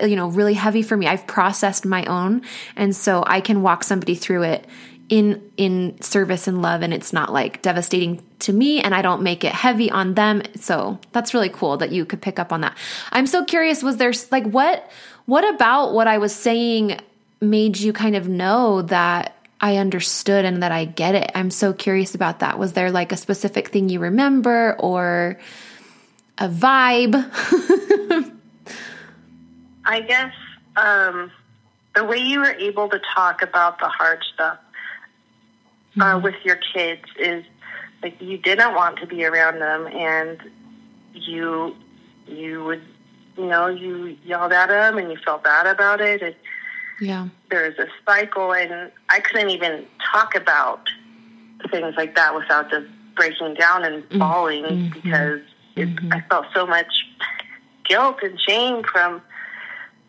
you 0.00 0.16
know 0.16 0.28
really 0.28 0.54
heavy 0.54 0.82
for 0.82 0.96
me. 0.96 1.06
I've 1.06 1.26
processed 1.26 1.84
my 1.84 2.04
own 2.06 2.42
and 2.74 2.96
so 2.96 3.22
I 3.26 3.40
can 3.40 3.62
walk 3.62 3.84
somebody 3.84 4.14
through 4.16 4.42
it 4.42 4.66
in 5.08 5.42
in 5.56 6.00
service 6.00 6.48
and 6.48 6.62
love 6.62 6.82
and 6.82 6.94
it's 6.94 7.12
not 7.12 7.32
like 7.32 7.62
devastating 7.62 8.22
to 8.38 8.52
me 8.52 8.80
and 8.80 8.94
I 8.94 9.02
don't 9.02 9.22
make 9.22 9.44
it 9.44 9.52
heavy 9.52 9.90
on 9.90 10.14
them. 10.14 10.42
So 10.56 10.98
that's 11.12 11.34
really 11.34 11.50
cool 11.50 11.76
that 11.76 11.92
you 11.92 12.04
could 12.04 12.22
pick 12.22 12.38
up 12.38 12.52
on 12.52 12.62
that. 12.62 12.76
I'm 13.12 13.26
so 13.26 13.44
curious 13.44 13.82
was 13.82 13.98
there 13.98 14.12
like 14.30 14.46
what 14.46 14.90
what 15.26 15.46
about 15.54 15.92
what 15.92 16.06
I 16.06 16.18
was 16.18 16.34
saying 16.34 17.00
made 17.40 17.78
you 17.78 17.92
kind 17.92 18.16
of 18.16 18.28
know 18.28 18.82
that 18.82 19.36
I 19.60 19.76
understood 19.76 20.44
and 20.44 20.62
that 20.62 20.72
I 20.72 20.86
get 20.86 21.14
it? 21.14 21.30
I'm 21.34 21.50
so 21.50 21.72
curious 21.72 22.14
about 22.14 22.38
that. 22.40 22.58
Was 22.58 22.72
there 22.72 22.90
like 22.90 23.12
a 23.12 23.16
specific 23.16 23.68
thing 23.68 23.88
you 23.88 24.00
remember 24.00 24.74
or 24.78 25.38
a 26.38 26.48
vibe? 26.48 27.14
I 29.84 30.00
guess 30.00 30.32
um, 30.76 31.30
the 31.94 32.04
way 32.04 32.18
you 32.18 32.40
were 32.40 32.54
able 32.54 32.88
to 32.88 33.00
talk 33.14 33.42
about 33.42 33.78
the 33.80 33.88
hard 33.88 34.24
stuff 34.34 34.58
uh, 35.98 36.04
mm-hmm. 36.04 36.24
with 36.24 36.36
your 36.44 36.56
kids 36.56 37.02
is 37.18 37.44
like 38.02 38.20
you 38.20 38.38
didn't 38.38 38.74
want 38.74 38.98
to 39.00 39.06
be 39.06 39.24
around 39.24 39.58
them, 39.58 39.86
and 39.88 40.40
you 41.12 41.76
you 42.26 42.64
would 42.64 42.82
you 43.36 43.46
know 43.46 43.66
you 43.66 44.16
yelled 44.24 44.52
at 44.52 44.68
them 44.68 44.96
and 44.96 45.10
you 45.10 45.18
felt 45.24 45.44
bad 45.44 45.66
about 45.66 46.00
it. 46.00 46.22
And 46.22 46.34
yeah, 47.00 47.28
there's 47.50 47.78
a 47.78 47.86
cycle, 48.06 48.52
and 48.52 48.90
I 49.08 49.20
couldn't 49.20 49.50
even 49.50 49.86
talk 50.12 50.34
about 50.34 50.88
things 51.70 51.94
like 51.96 52.14
that 52.16 52.34
without 52.34 52.70
just 52.70 52.86
breaking 53.16 53.54
down 53.54 53.84
and 53.84 54.02
mm-hmm. 54.04 54.18
bawling 54.18 54.64
mm-hmm. 54.64 54.88
because 54.94 55.40
it, 55.76 55.88
mm-hmm. 55.88 56.12
I 56.12 56.22
felt 56.28 56.46
so 56.54 56.66
much 56.66 57.06
guilt 57.84 58.18
and 58.22 58.40
shame 58.40 58.82
from 58.84 59.20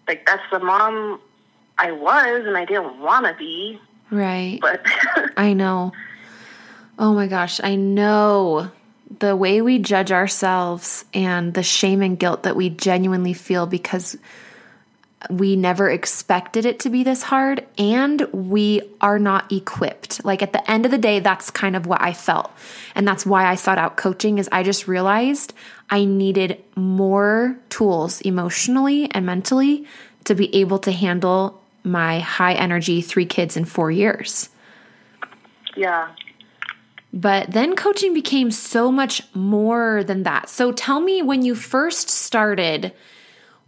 like 0.07 0.25
that's 0.25 0.43
the 0.51 0.59
mom 0.59 1.19
I 1.77 1.91
was 1.91 2.45
and 2.45 2.55
I 2.55 2.65
didn't 2.65 2.99
want 2.99 3.25
to 3.25 3.33
be. 3.33 3.79
Right. 4.09 4.59
But 4.61 4.85
I 5.37 5.53
know. 5.53 5.93
Oh 6.99 7.13
my 7.13 7.27
gosh, 7.27 7.59
I 7.63 7.75
know 7.75 8.71
the 9.19 9.35
way 9.35 9.61
we 9.61 9.79
judge 9.79 10.11
ourselves 10.11 11.05
and 11.13 11.53
the 11.53 11.63
shame 11.63 12.01
and 12.01 12.17
guilt 12.17 12.43
that 12.43 12.55
we 12.55 12.69
genuinely 12.69 13.33
feel 13.33 13.65
because 13.65 14.17
we 15.29 15.55
never 15.55 15.89
expected 15.89 16.65
it 16.65 16.79
to 16.79 16.89
be 16.89 17.03
this 17.03 17.23
hard 17.23 17.65
and 17.77 18.21
we 18.31 18.81
are 19.01 19.19
not 19.19 19.51
equipped. 19.51 20.23
Like 20.25 20.41
at 20.41 20.53
the 20.53 20.69
end 20.69 20.85
of 20.85 20.91
the 20.91 20.97
day 20.97 21.19
that's 21.19 21.51
kind 21.51 21.75
of 21.75 21.85
what 21.85 22.01
I 22.01 22.13
felt. 22.13 22.51
And 22.95 23.07
that's 23.07 23.25
why 23.25 23.45
I 23.45 23.55
sought 23.55 23.77
out 23.77 23.97
coaching 23.97 24.37
is 24.37 24.49
I 24.51 24.63
just 24.63 24.87
realized 24.87 25.53
I 25.89 26.05
needed 26.05 26.63
more 26.75 27.57
tools 27.69 28.21
emotionally 28.21 29.11
and 29.11 29.25
mentally 29.25 29.85
to 30.23 30.35
be 30.35 30.53
able 30.55 30.79
to 30.79 30.91
handle 30.91 31.61
my 31.83 32.19
high 32.19 32.53
energy 32.53 33.01
three 33.01 33.25
kids 33.25 33.57
in 33.57 33.65
four 33.65 33.91
years. 33.91 34.49
Yeah. 35.75 36.09
But 37.13 37.51
then 37.51 37.75
coaching 37.75 38.13
became 38.13 38.51
so 38.51 38.91
much 38.91 39.21
more 39.35 40.03
than 40.03 40.23
that. 40.23 40.49
So 40.49 40.71
tell 40.71 41.01
me 41.01 41.21
when 41.21 41.41
you 41.41 41.55
first 41.55 42.09
started, 42.09 42.93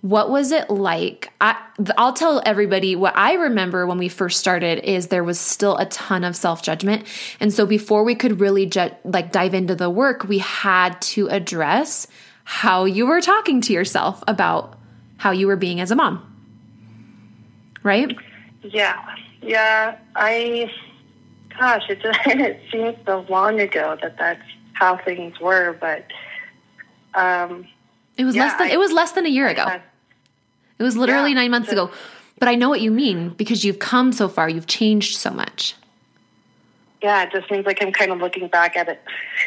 what 0.04 0.30
was 0.30 0.52
it 0.52 0.70
like? 0.70 1.34
I, 1.42 1.60
will 1.98 2.14
tell 2.14 2.42
everybody 2.46 2.96
what 2.96 3.18
I 3.18 3.34
remember 3.34 3.88
when 3.88 3.98
we 3.98 4.10
first 4.10 4.40
started 4.40 4.80
is 4.88 5.08
there 5.08 5.24
was 5.24 5.40
still 5.40 5.78
a 5.78 5.86
ton 5.88 6.24
of 6.24 6.36
self 6.36 6.62
judgment. 6.62 7.08
And 7.40 7.52
so 7.52 7.66
before 7.66 8.04
we 8.04 8.14
could 8.14 8.40
really 8.40 8.68
ju- 8.68 8.92
like 9.04 9.32
dive 9.32 9.54
into 9.54 9.76
the 9.76 9.90
work, 9.90 10.26
we 10.26 10.38
had 10.40 11.02
to 11.02 11.28
address 11.30 12.08
how 12.44 12.86
you 12.86 13.08
were 13.08 13.22
talking 13.22 13.62
to 13.62 13.74
yourself 13.74 14.24
about 14.28 14.78
how 15.18 15.32
you 15.32 15.48
were 15.48 15.56
being 15.56 15.80
as 15.80 15.90
a 15.90 15.96
mom 15.96 16.30
right? 17.84 18.18
Yeah, 18.64 19.16
yeah. 19.42 19.98
I, 20.16 20.72
gosh, 21.60 21.84
it 21.90 22.02
just, 22.02 22.20
it 22.26 22.60
seems 22.72 22.98
so 23.06 23.26
long 23.30 23.60
ago 23.60 23.98
that 24.02 24.18
that's 24.18 24.42
how 24.74 24.98
things 24.98 25.40
were, 25.40 25.78
but 25.80 26.06
um, 27.14 27.68
it 28.18 28.26
was 28.26 28.36
yeah, 28.36 28.44
less 28.44 28.58
than 28.58 28.68
I, 28.68 28.72
it 28.72 28.80
was 28.80 28.92
less 28.92 29.12
than 29.12 29.26
a 29.26 29.30
year 29.30 29.48
ago. 29.48 29.68
Had, 29.68 29.84
it 30.80 30.84
was 30.84 30.98
literally 30.98 31.32
yeah, 31.32 31.36
nine 31.36 31.52
months 31.52 31.72
ago. 31.72 31.92
But 32.40 32.50
I 32.50 32.56
know 32.56 32.70
what 32.70 32.82
you 32.82 32.92
mean 32.92 33.30
because 33.30 33.64
you've 33.64 33.80
come 33.80 34.12
so 34.12 34.28
far. 34.28 34.50
You've 34.50 34.68
changed 34.68 35.16
so 35.18 35.32
much. 35.32 35.76
Yeah, 37.02 37.24
it 37.24 37.32
just 37.32 37.50
seems 37.50 37.66
like 37.66 37.82
I'm 37.82 37.92
kind 37.92 38.12
of 38.12 38.20
looking 38.20 38.48
back 38.48 38.76
at 38.76 38.90
it. 38.90 39.02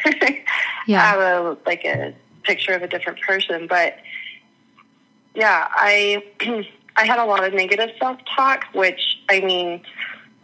yeah, 0.87 1.01
have 1.01 1.19
a 1.19 1.57
like 1.65 1.83
a 1.85 2.13
picture 2.43 2.73
of 2.73 2.83
a 2.83 2.87
different 2.87 3.19
person, 3.21 3.67
but 3.67 3.97
yeah, 5.35 5.67
I 5.69 6.23
I 6.95 7.05
had 7.05 7.19
a 7.19 7.25
lot 7.25 7.43
of 7.43 7.53
negative 7.53 7.91
self 7.99 8.19
talk, 8.35 8.65
which 8.73 9.19
I 9.29 9.41
mean, 9.41 9.81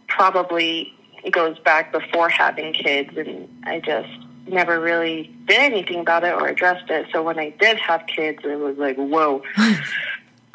probably 0.08 0.92
goes 1.30 1.58
back 1.60 1.92
before 1.92 2.28
having 2.28 2.72
kids, 2.72 3.16
and 3.16 3.48
I 3.64 3.80
just 3.80 4.08
never 4.46 4.80
really 4.80 5.34
did 5.46 5.58
anything 5.58 6.00
about 6.00 6.24
it 6.24 6.34
or 6.34 6.46
addressed 6.46 6.90
it. 6.90 7.06
So 7.12 7.22
when 7.22 7.38
I 7.38 7.50
did 7.50 7.78
have 7.78 8.06
kids, 8.06 8.40
it 8.44 8.58
was 8.58 8.76
like, 8.76 8.96
whoa. 8.96 9.42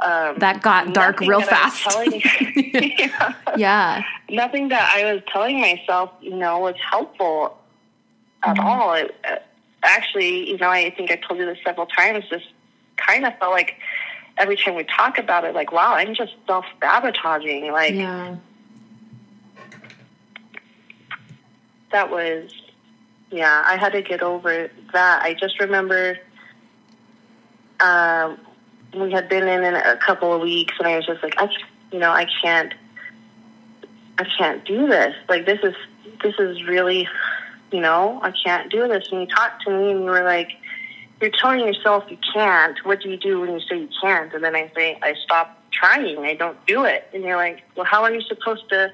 Um, 0.02 0.40
that 0.40 0.62
got 0.62 0.94
dark 0.94 1.20
real 1.20 1.42
fast. 1.42 1.86
yeah. 2.56 3.34
yeah. 3.58 4.04
Nothing 4.30 4.70
that 4.70 4.94
I 4.96 5.14
was 5.14 5.22
telling 5.28 5.60
myself, 5.60 6.12
you 6.22 6.36
know, 6.36 6.60
was 6.60 6.76
helpful 6.78 7.58
at 8.44 8.56
mm-hmm. 8.56 8.66
all. 8.66 8.94
It, 8.94 9.14
uh, 9.30 9.38
actually, 9.84 10.50
you 10.50 10.58
know, 10.58 10.70
I 10.70 10.90
think 10.92 11.12
I 11.12 11.16
told 11.16 11.40
you 11.40 11.46
this 11.46 11.58
several 11.66 11.86
times. 11.86 12.26
Just 12.30 12.48
kind 12.96 13.26
of 13.26 13.38
felt 13.40 13.52
like 13.52 13.76
every 14.38 14.56
time 14.56 14.76
we 14.76 14.86
talk 14.86 15.18
about 15.18 15.44
it, 15.44 15.54
like, 15.54 15.72
wow, 15.72 15.94
I'm 15.94 16.14
just 16.14 16.34
self 16.48 16.66
sabotaging. 16.80 17.72
Like, 17.72 17.94
yeah. 17.94 18.38
that 21.92 22.10
was, 22.10 22.52
yeah, 23.32 23.64
I 23.66 23.76
had 23.76 23.92
to 23.92 24.02
get 24.02 24.22
over 24.22 24.70
that. 24.94 25.24
I 25.24 25.34
just 25.34 25.60
remember 25.60 26.18
um, 27.80 28.38
we 28.94 29.12
had 29.12 29.30
been 29.30 29.48
in, 29.48 29.76
a 29.76 29.98
couple 29.98 30.34
of 30.34 30.42
weeks, 30.42 30.74
and 30.80 30.88
I 30.88 30.96
was 30.96 31.06
just 31.06 31.22
like, 31.24 31.36
I, 31.38 31.50
you 31.92 32.00
know, 32.00 32.12
I 32.12 32.26
can't, 32.42 32.74
I 34.18 34.26
can't 34.38 34.66
do 34.66 34.88
this. 34.88 35.16
Like, 35.28 35.46
this 35.46 35.60
is, 35.64 35.76
this 36.24 36.36
is 36.40 36.64
really, 36.66 37.08
you 37.72 37.82
know, 37.82 38.20
I 38.22 38.32
can't 38.32 38.72
do 38.72 38.88
this. 38.88 39.08
And 39.12 39.22
you 39.22 39.28
talked 39.28 39.64
to 39.64 39.72
me, 39.72 39.92
and 39.92 40.04
you 40.04 40.10
were 40.10 40.24
like, 40.24 40.52
you're 41.22 41.32
telling 41.32 41.62
yourself 41.62 42.06
you 42.10 42.18
can't. 42.34 42.78
What 42.86 43.02
do 43.02 43.10
you 43.10 43.18
do 43.18 43.42
when 43.42 43.52
you 43.52 43.60
say 43.60 43.80
you 43.80 43.90
can't? 44.02 44.34
And 44.34 44.44
then 44.44 44.56
I 44.56 44.72
say, 44.76 44.98
I 45.02 45.14
stop 45.24 45.62
trying. 45.72 46.20
I 46.20 46.34
don't 46.34 46.58
do 46.66 46.86
it. 46.86 47.10
And 47.14 47.24
you're 47.24 47.38
like, 47.38 47.64
well, 47.76 47.86
how 47.86 48.04
are 48.04 48.14
you 48.14 48.22
supposed 48.22 48.70
to 48.70 48.92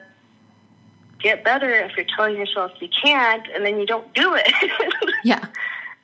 get 1.19 1.43
better 1.43 1.71
if 1.71 1.95
you're 1.95 2.05
telling 2.15 2.35
yourself 2.35 2.71
you 2.79 2.89
can't 2.89 3.47
and 3.53 3.65
then 3.65 3.79
you 3.79 3.85
don't 3.85 4.11
do 4.13 4.35
it? 4.35 4.51
yeah. 5.23 5.45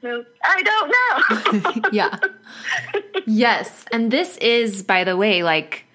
I 0.04 0.64
don't 0.64 1.74
know. 1.74 1.90
yeah. 1.92 2.18
Yes. 3.26 3.86
And 3.92 4.12
this 4.12 4.38
is, 4.38 4.84
by 4.84 5.04
the 5.04 5.16
way, 5.16 5.44
like 5.44 5.86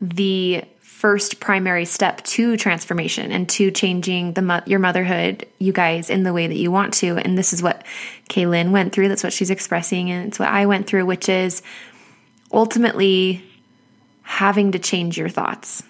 the 0.00 0.64
first 0.80 1.40
primary 1.40 1.84
step 1.84 2.22
to 2.24 2.56
transformation 2.56 3.30
and 3.30 3.48
to 3.48 3.70
changing 3.70 4.32
the 4.32 4.62
your 4.66 4.78
motherhood, 4.78 5.46
you 5.58 5.72
guys, 5.72 6.08
in 6.10 6.22
the 6.22 6.32
way 6.32 6.46
that 6.46 6.56
you 6.56 6.70
want 6.70 6.94
to. 6.94 7.18
And 7.18 7.36
this 7.36 7.52
is 7.52 7.62
what 7.62 7.84
Kaylyn 8.30 8.70
went 8.70 8.92
through. 8.92 9.08
That's 9.08 9.22
what 9.22 9.32
she's 9.32 9.50
expressing, 9.50 10.10
and 10.10 10.28
it's 10.28 10.38
what 10.38 10.48
I 10.48 10.66
went 10.66 10.86
through, 10.86 11.06
which 11.06 11.28
is 11.28 11.62
ultimately 12.52 13.44
having 14.22 14.72
to 14.72 14.78
change 14.78 15.18
your 15.18 15.28
thoughts, 15.28 15.82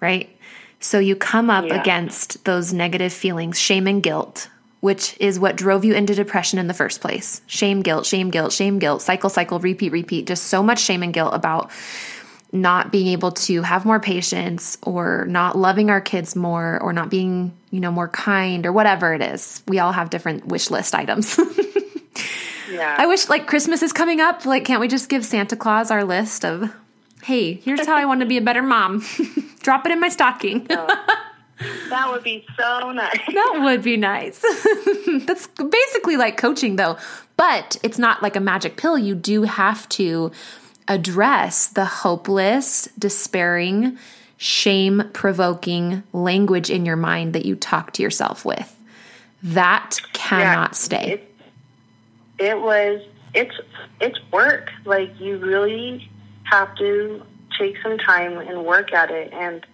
right? 0.00 0.34
So 0.80 0.98
you 0.98 1.14
come 1.14 1.50
up 1.50 1.66
yeah. 1.66 1.80
against 1.80 2.44
those 2.44 2.72
negative 2.72 3.12
feelings, 3.12 3.60
shame 3.60 3.86
and 3.86 4.02
guilt, 4.02 4.48
which 4.80 5.16
is 5.20 5.38
what 5.38 5.56
drove 5.56 5.84
you 5.84 5.94
into 5.94 6.14
depression 6.14 6.58
in 6.58 6.66
the 6.66 6.74
first 6.74 7.00
place. 7.00 7.40
Shame, 7.46 7.82
guilt, 7.82 8.06
shame, 8.06 8.30
guilt, 8.30 8.52
shame, 8.52 8.78
guilt, 8.78 9.02
cycle, 9.02 9.30
cycle, 9.30 9.58
repeat, 9.58 9.92
repeat. 9.92 10.26
Just 10.26 10.44
so 10.44 10.62
much 10.62 10.80
shame 10.80 11.02
and 11.02 11.12
guilt 11.12 11.34
about 11.34 11.70
not 12.52 12.92
being 12.92 13.08
able 13.08 13.32
to 13.32 13.62
have 13.62 13.84
more 13.84 14.00
patience 14.00 14.78
or 14.82 15.26
not 15.28 15.58
loving 15.58 15.90
our 15.90 16.00
kids 16.00 16.36
more 16.36 16.80
or 16.80 16.92
not 16.92 17.10
being, 17.10 17.52
you 17.70 17.80
know, 17.80 17.90
more 17.90 18.08
kind 18.08 18.64
or 18.64 18.72
whatever 18.72 19.12
it 19.12 19.22
is. 19.22 19.62
We 19.66 19.78
all 19.78 19.92
have 19.92 20.10
different 20.10 20.46
wish 20.46 20.70
list 20.70 20.94
items. 20.94 21.38
Yeah. 22.70 22.94
I 22.98 23.06
wish 23.06 23.28
like 23.28 23.46
Christmas 23.46 23.82
is 23.82 23.92
coming 23.92 24.20
up. 24.20 24.44
Like, 24.44 24.64
can't 24.64 24.80
we 24.80 24.88
just 24.88 25.08
give 25.08 25.24
Santa 25.24 25.56
Claus 25.56 25.90
our 25.90 26.04
list 26.04 26.44
of, 26.44 26.72
hey, 27.22 27.54
here's 27.54 27.86
how 27.86 27.96
I 27.96 28.04
want 28.04 28.20
to 28.20 28.26
be 28.26 28.36
a 28.36 28.42
better 28.42 28.62
mom? 28.62 29.04
Drop 29.60 29.86
it 29.86 29.92
in 29.92 30.00
my 30.00 30.08
stocking. 30.08 30.66
that 31.90 32.10
would 32.10 32.22
be 32.22 32.46
so 32.58 32.92
nice. 32.92 33.18
that 33.32 33.60
would 33.62 33.82
be 33.82 33.96
nice. 33.96 34.40
That's 35.26 35.46
basically 35.46 36.16
like 36.16 36.36
coaching 36.36 36.76
though, 36.76 36.98
but 37.36 37.76
it's 37.82 37.98
not 37.98 38.22
like 38.22 38.36
a 38.36 38.40
magic 38.40 38.76
pill. 38.76 38.98
You 38.98 39.14
do 39.14 39.42
have 39.44 39.88
to 39.90 40.32
address 40.88 41.66
the 41.66 41.84
hopeless, 41.84 42.88
despairing, 42.98 43.98
shame 44.36 45.10
provoking 45.12 46.02
language 46.12 46.70
in 46.70 46.84
your 46.84 46.96
mind 46.96 47.32
that 47.32 47.46
you 47.46 47.56
talk 47.56 47.92
to 47.92 48.02
yourself 48.02 48.44
with. 48.44 48.76
That 49.42 49.96
cannot 50.12 50.70
Yeah, 50.70 50.74
stay. 50.74 51.12
It, 51.12 51.34
it 52.38 52.60
was 52.60 53.02
it's 53.34 53.54
it's 54.00 54.18
work. 54.32 54.70
Like 54.84 55.18
you 55.20 55.38
really 55.38 56.10
have 56.44 56.74
to 56.76 57.22
take 57.58 57.76
some 57.82 57.98
time 57.98 58.38
and 58.38 58.64
work 58.64 58.92
at 58.92 59.10
it. 59.10 59.32
And 59.32 59.64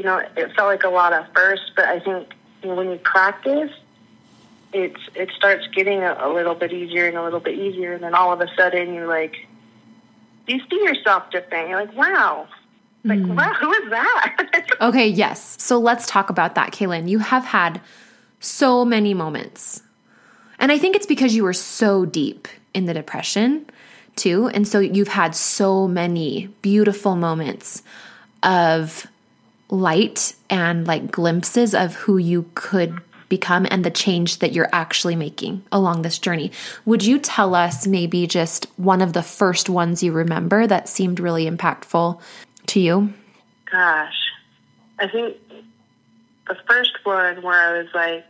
you 0.00 0.06
know, 0.06 0.16
it 0.34 0.54
felt 0.56 0.68
like 0.68 0.82
a 0.82 0.88
lot 0.88 1.12
at 1.12 1.30
first, 1.34 1.72
but 1.76 1.84
I 1.84 2.00
think 2.00 2.32
when 2.62 2.90
you 2.90 2.96
practice, 2.96 3.70
it's 4.72 4.98
it 5.14 5.28
starts 5.36 5.66
getting 5.74 6.02
a, 6.02 6.16
a 6.20 6.32
little 6.32 6.54
bit 6.54 6.72
easier 6.72 7.06
and 7.06 7.18
a 7.18 7.22
little 7.22 7.38
bit 7.38 7.58
easier, 7.58 7.92
and 7.92 8.02
then 8.02 8.14
all 8.14 8.32
of 8.32 8.40
a 8.40 8.48
sudden 8.56 8.94
you're 8.94 9.06
like, 9.06 9.46
you 10.46 10.58
see 10.70 10.82
yourself 10.82 11.30
different. 11.30 11.68
You're 11.68 11.84
like, 11.84 11.94
wow, 11.94 12.48
like 13.04 13.18
mm. 13.18 13.36
wow, 13.36 13.52
who 13.60 13.70
is 13.74 13.90
that? 13.90 14.66
Okay, 14.80 15.06
yes. 15.06 15.56
So 15.60 15.78
let's 15.78 16.06
talk 16.06 16.30
about 16.30 16.54
that, 16.54 16.72
Kaylyn. 16.72 17.06
You 17.06 17.18
have 17.18 17.44
had 17.44 17.82
so 18.38 18.86
many 18.86 19.12
moments. 19.12 19.82
And 20.58 20.72
I 20.72 20.78
think 20.78 20.96
it's 20.96 21.04
because 21.04 21.34
you 21.34 21.44
were 21.44 21.52
so 21.52 22.06
deep 22.06 22.48
in 22.72 22.86
the 22.86 22.94
depression, 22.94 23.66
too. 24.16 24.48
And 24.48 24.66
so 24.66 24.78
you've 24.78 25.08
had 25.08 25.36
so 25.36 25.86
many 25.86 26.46
beautiful 26.62 27.16
moments 27.16 27.82
of 28.42 29.06
light 29.70 30.34
and 30.48 30.86
like 30.86 31.10
glimpses 31.10 31.74
of 31.74 31.94
who 31.94 32.18
you 32.18 32.50
could 32.54 33.00
become 33.28 33.66
and 33.70 33.84
the 33.84 33.90
change 33.90 34.40
that 34.40 34.52
you're 34.52 34.68
actually 34.72 35.16
making 35.16 35.62
along 35.72 36.02
this 36.02 36.18
journey. 36.18 36.50
Would 36.84 37.04
you 37.04 37.18
tell 37.18 37.54
us 37.54 37.86
maybe 37.86 38.26
just 38.26 38.66
one 38.76 39.00
of 39.00 39.12
the 39.12 39.22
first 39.22 39.70
ones 39.70 40.02
you 40.02 40.12
remember 40.12 40.66
that 40.66 40.88
seemed 40.88 41.20
really 41.20 41.48
impactful 41.48 42.20
to 42.66 42.80
you? 42.80 43.14
Gosh, 43.70 44.30
I 44.98 45.08
think 45.08 45.36
the 46.48 46.56
first 46.68 46.98
one 47.04 47.40
where 47.42 47.76
I 47.76 47.78
was 47.78 47.88
like, 47.94 48.26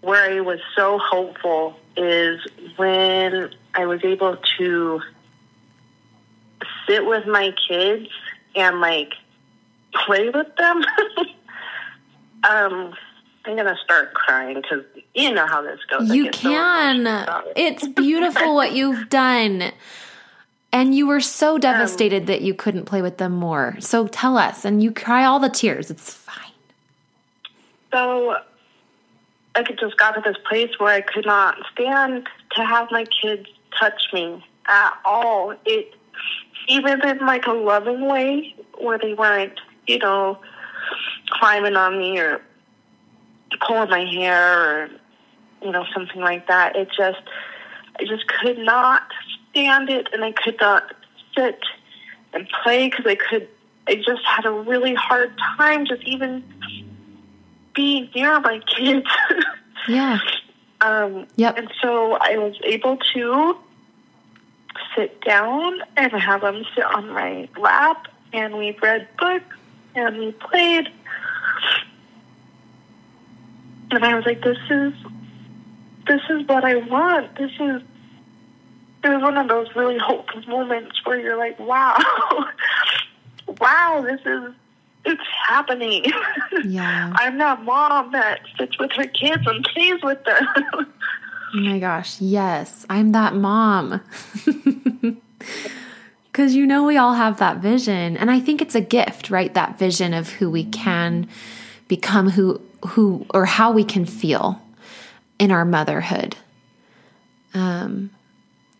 where 0.00 0.30
I 0.30 0.40
was 0.40 0.60
so 0.74 0.98
hopeful 0.98 1.76
is 1.96 2.40
when 2.76 3.50
I 3.74 3.84
was 3.84 4.02
able 4.04 4.38
to 4.58 5.02
sit 6.86 7.04
with 7.04 7.26
my 7.26 7.52
kids 7.68 8.08
and 8.54 8.80
like 8.80 9.12
play 9.92 10.28
with 10.28 10.54
them. 10.56 10.84
um, 12.48 12.94
I'm 13.44 13.56
gonna 13.56 13.76
start 13.82 14.14
crying 14.14 14.60
because 14.60 14.84
you 15.14 15.32
know 15.32 15.46
how 15.46 15.62
this 15.62 15.80
goes. 15.90 16.10
You 16.10 16.26
so 16.26 16.30
can. 16.32 17.06
it. 17.06 17.52
It's 17.56 17.86
beautiful 17.96 18.54
what 18.54 18.72
you've 18.72 19.08
done. 19.08 19.72
And 20.70 20.94
you 20.94 21.06
were 21.06 21.20
so 21.20 21.56
devastated 21.56 22.26
that 22.26 22.42
you 22.42 22.52
couldn't 22.52 22.84
play 22.84 23.00
with 23.00 23.16
them 23.16 23.32
more. 23.32 23.76
So 23.80 24.06
tell 24.06 24.36
us, 24.36 24.66
and 24.66 24.82
you 24.82 24.92
cry 24.92 25.24
all 25.24 25.40
the 25.40 25.48
tears. 25.48 25.90
It's 25.90 26.12
fine. 26.12 26.52
So 27.90 28.36
I 29.54 29.62
could 29.62 29.78
just 29.78 29.96
got 29.96 30.12
to 30.12 30.20
this 30.20 30.36
place 30.46 30.70
where 30.78 30.92
I 30.92 31.00
could 31.00 31.24
not 31.24 31.56
stand 31.72 32.28
to 32.52 32.64
have 32.64 32.90
my 32.90 33.06
kids 33.06 33.48
touch 33.80 34.08
me 34.12 34.44
at 34.66 34.92
all. 35.06 35.54
It 35.64 35.94
even 36.68 37.00
in 37.06 37.18
like 37.20 37.46
a 37.46 37.52
loving 37.52 38.06
way 38.06 38.54
where 38.78 38.98
they 38.98 39.14
weren't, 39.14 39.58
you 39.88 39.98
know, 39.98 40.38
climbing 41.30 41.76
on 41.76 41.98
me 41.98 42.18
or 42.18 42.40
pulling 43.66 43.90
my 43.90 44.04
hair 44.04 44.84
or 44.84 44.90
you 45.62 45.72
know 45.72 45.84
something 45.92 46.20
like 46.20 46.46
that. 46.46 46.76
It 46.76 46.88
just 46.96 47.22
I 47.98 48.04
just 48.04 48.28
could 48.28 48.58
not 48.58 49.02
stand 49.50 49.90
it, 49.90 50.08
and 50.12 50.24
I 50.24 50.32
could 50.32 50.56
not 50.60 50.94
sit 51.36 51.60
and 52.32 52.48
play 52.62 52.88
because 52.88 53.06
I 53.06 53.16
could. 53.16 53.48
I 53.88 53.96
just 53.96 54.22
had 54.24 54.44
a 54.44 54.50
really 54.50 54.94
hard 54.94 55.32
time 55.56 55.86
just 55.86 56.02
even 56.02 56.44
being 57.74 58.10
near 58.14 58.38
my 58.40 58.60
kids. 58.60 59.06
Yeah. 59.88 60.18
um, 60.82 61.26
Yep. 61.36 61.56
And 61.56 61.72
so 61.80 62.18
I 62.20 62.36
was 62.36 62.54
able 62.62 62.98
to 63.14 63.56
sit 64.94 65.22
down 65.22 65.80
and 65.96 66.12
have 66.12 66.42
them 66.42 66.62
sit 66.74 66.84
on 66.84 67.08
my 67.08 67.48
lap, 67.58 68.06
and 68.34 68.58
we 68.58 68.76
read 68.82 69.08
books 69.18 69.56
and 69.94 70.18
we 70.18 70.32
played. 70.32 70.88
And 73.90 74.04
I 74.04 74.14
was 74.14 74.26
like, 74.26 74.42
"This 74.42 74.58
is, 74.70 74.92
this 76.06 76.20
is 76.30 76.46
what 76.46 76.64
I 76.64 76.76
want. 76.76 77.36
This 77.36 77.52
is." 77.52 77.82
It 79.04 79.10
was 79.10 79.22
one 79.22 79.36
of 79.36 79.48
those 79.48 79.68
really 79.76 79.96
hopeful 79.98 80.42
moments 80.48 81.00
where 81.04 81.18
you're 81.18 81.38
like, 81.38 81.58
"Wow, 81.58 81.96
wow, 83.60 84.04
this 84.06 84.20
is, 84.26 84.52
it's 85.04 85.22
happening." 85.48 86.04
Yeah. 86.64 87.12
I'm 87.16 87.38
that 87.38 87.62
mom 87.62 88.12
that 88.12 88.40
sits 88.58 88.78
with 88.78 88.92
her 88.92 89.06
kids 89.06 89.42
and 89.46 89.64
plays 89.64 90.02
with 90.02 90.22
them. 90.24 90.46
Oh 91.54 91.60
my 91.60 91.78
gosh. 91.78 92.20
Yes. 92.20 92.84
I'm 92.90 93.12
that 93.12 93.34
mom. 93.34 94.02
Because 96.38 96.54
you 96.54 96.68
know, 96.68 96.84
we 96.84 96.96
all 96.96 97.14
have 97.14 97.38
that 97.38 97.56
vision. 97.56 98.16
And 98.16 98.30
I 98.30 98.38
think 98.38 98.62
it's 98.62 98.76
a 98.76 98.80
gift, 98.80 99.28
right? 99.28 99.52
That 99.54 99.76
vision 99.76 100.14
of 100.14 100.28
who 100.28 100.48
we 100.48 100.62
can 100.62 101.28
become, 101.88 102.30
who, 102.30 102.60
who, 102.90 103.26
or 103.34 103.44
how 103.44 103.72
we 103.72 103.82
can 103.82 104.04
feel 104.04 104.62
in 105.40 105.50
our 105.50 105.64
motherhood. 105.64 106.36
Um, 107.54 108.10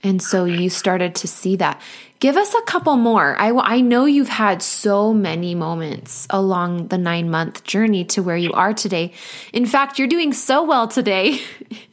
and 0.05 0.23
so 0.23 0.45
you 0.45 0.71
started 0.71 1.17
to 1.17 1.27
see 1.27 1.57
that. 1.57 1.83
Give 2.21 2.37
us 2.37 2.55
a 2.55 2.63
couple 2.63 2.95
more. 2.95 3.37
I, 3.37 3.51
I 3.51 3.81
know 3.81 4.05
you've 4.05 4.29
had 4.29 4.63
so 4.63 5.13
many 5.13 5.57
moments 5.57 6.29
along 6.31 6.89
the 6.89 6.99
nine 6.99 7.29
month 7.29 7.65
journey 7.65 8.05
to 8.05 8.23
where 8.23 8.37
you 8.37 8.53
are 8.53 8.73
today. 8.73 9.13
In 9.53 9.67
fact, 9.67 9.99
you're 9.99 10.07
doing 10.07 10.33
so 10.33 10.63
well 10.63 10.87
today 10.87 11.41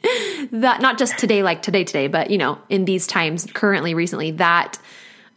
that 0.52 0.80
not 0.80 0.96
just 0.96 1.18
today, 1.18 1.42
like 1.42 1.60
today, 1.62 1.82
today, 1.82 2.06
but 2.06 2.30
you 2.30 2.38
know, 2.38 2.58
in 2.68 2.84
these 2.84 3.08
times, 3.08 3.48
currently, 3.52 3.94
recently, 3.94 4.30
that 4.30 4.78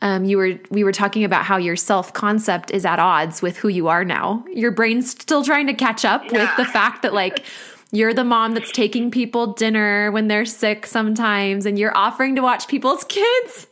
um, 0.01 0.23
you 0.25 0.37
were 0.37 0.59
we 0.69 0.83
were 0.83 0.91
talking 0.91 1.23
about 1.23 1.43
how 1.43 1.57
your 1.57 1.75
self 1.75 2.13
concept 2.13 2.71
is 2.71 2.85
at 2.85 2.99
odds 2.99 3.41
with 3.41 3.57
who 3.57 3.67
you 3.67 3.87
are 3.89 4.05
now. 4.05 4.45
Your 4.53 4.71
brain's 4.71 5.11
still 5.11 5.43
trying 5.43 5.67
to 5.67 5.73
catch 5.73 6.05
up 6.05 6.23
with 6.31 6.49
the 6.57 6.65
fact 6.65 7.01
that 7.01 7.13
like 7.13 7.43
you're 7.91 8.13
the 8.13 8.23
mom 8.23 8.53
that's 8.53 8.71
taking 8.71 9.11
people 9.11 9.53
dinner 9.53 10.11
when 10.11 10.27
they're 10.27 10.45
sick 10.45 10.85
sometimes, 10.85 11.65
and 11.65 11.77
you're 11.77 11.95
offering 11.97 12.35
to 12.35 12.41
watch 12.41 12.67
people's 12.67 13.03
kids, 13.03 13.67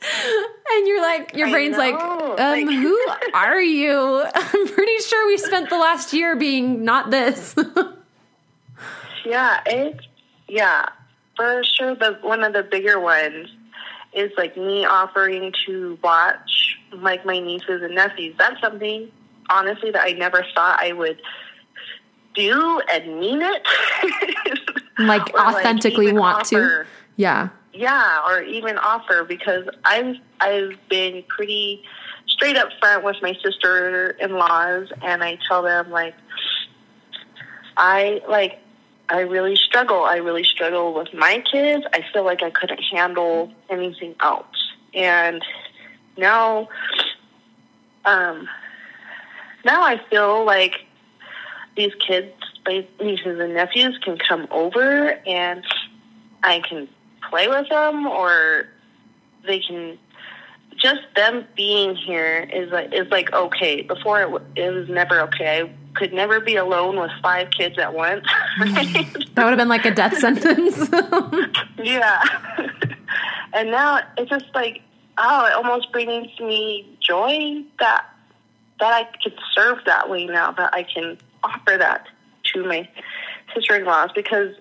and 0.72 0.88
you're 0.88 1.02
like 1.02 1.34
your 1.34 1.50
brain's 1.50 1.78
like, 1.78 1.96
um, 1.96 2.36
like- 2.38 2.66
who 2.76 3.08
are 3.34 3.62
you? 3.62 4.26
I'm 4.34 4.68
pretty 4.68 4.98
sure 5.00 5.28
we 5.28 5.38
spent 5.38 5.70
the 5.70 5.78
last 5.78 6.14
year 6.14 6.36
being 6.36 6.84
not 6.84 7.10
this. 7.10 7.56
yeah, 9.26 9.62
it's 9.66 10.06
yeah, 10.50 10.88
for 11.38 11.64
sure. 11.64 11.96
The 11.96 12.18
one 12.22 12.44
of 12.44 12.52
the 12.52 12.64
bigger 12.64 13.00
ones 13.00 13.50
is 14.14 14.32
like 14.38 14.58
me 14.58 14.86
offering 14.86 15.54
to 15.66 15.98
watch 16.04 16.80
like 16.92 17.26
my 17.26 17.40
nieces 17.40 17.82
and 17.82 17.96
nephews. 17.96 18.36
That's 18.38 18.60
something 18.62 19.12
honestly 19.50 19.92
that 19.92 20.04
I 20.04 20.12
never 20.12 20.46
thought 20.56 20.80
I 20.82 20.94
would 20.94 21.22
do 22.36 22.82
and 22.92 23.20
mean 23.20 23.42
it. 23.42 23.68
like 25.00 25.34
Or, 25.34 25.40
authentically 25.42 26.08
even 26.08 26.20
want 26.20 26.46
to. 26.48 26.86
Yeah. 27.16 27.50
yeah, 27.74 28.22
or 28.28 28.42
even 28.44 28.78
offer 28.78 29.24
because 29.24 29.68
I've 29.84 30.16
I've 30.40 30.78
been 30.90 31.24
pretty 31.28 31.84
straight 32.28 32.58
up 32.58 32.70
front 32.80 33.04
with 33.04 33.18
my 33.22 33.34
sister 33.44 34.12
in 34.20 34.34
laws 34.34 34.90
and 35.02 35.24
I 35.24 35.40
tell 35.48 35.64
them 35.64 35.90
like 35.90 36.14
I 37.76 38.22
like 38.30 38.60
I 39.10 39.20
really 39.22 39.56
struggle. 39.56 40.04
I 40.04 40.18
really 40.18 40.44
struggle 40.44 40.94
with 40.94 41.14
my 41.14 41.44
kids. 41.50 41.86
I 41.94 42.04
feel 42.12 42.26
like 42.26 42.44
I 42.44 42.50
couldn't 42.50 42.82
handle 42.82 43.52
anything 43.70 44.16
else. 44.20 44.74
And 44.94 45.44
now 46.18 46.68
um 48.06 48.48
now 49.64 49.84
I 49.84 50.02
feel 50.10 50.46
like 50.46 50.86
these 51.76 51.94
kids, 52.06 52.34
my 52.66 52.86
nieces 53.00 53.40
and 53.40 53.54
nephews 53.54 53.98
can 54.04 54.18
come 54.18 54.48
over 54.52 55.12
and 55.26 55.64
I 56.44 56.60
can 56.60 56.88
play 57.30 57.48
with 57.48 57.70
them 57.70 58.08
or 58.08 58.68
they 59.46 59.60
can 59.60 59.98
just 60.76 61.02
them 61.16 61.46
being 61.56 61.96
here 61.96 62.48
is 62.54 62.72
like 62.72 62.94
is 62.94 63.10
like 63.10 63.32
okay. 63.34 63.82
Before 63.82 64.22
it, 64.22 64.42
it 64.56 64.70
was 64.72 64.90
never 64.90 65.22
okay. 65.22 65.62
I 65.62 65.70
could 65.98 66.14
never 66.14 66.40
be 66.40 66.56
alone 66.56 67.00
with 67.00 67.12
five 67.22 67.50
kids 67.52 67.78
at 67.78 67.94
once. 67.94 68.26
Right? 68.60 68.94
that 69.36 69.44
would 69.44 69.50
have 69.50 69.58
been 69.58 69.68
like 69.68 69.86
a 69.86 69.94
death 69.94 70.18
sentence. 70.18 70.90
yeah. 71.84 72.24
and 73.54 73.72
now 73.72 74.02
it's 74.18 74.30
just 74.30 74.46
like 74.54 74.82
oh, 75.18 75.46
it 75.46 75.54
almost 75.54 75.92
brings 75.92 76.40
me 76.40 76.98
joy 77.00 77.64
that 77.80 78.06
that 78.80 78.94
I 78.94 79.10
could 79.24 79.34
serve 79.56 79.80
that 79.86 80.10
way 80.10 80.26
now. 80.26 80.52
That 80.52 80.74
I 80.74 80.84
can 80.84 81.18
offer 81.44 81.78
that 81.78 82.08
to 82.54 82.64
my 82.64 82.88
sister-in-laws 83.56 84.12
because 84.16 84.56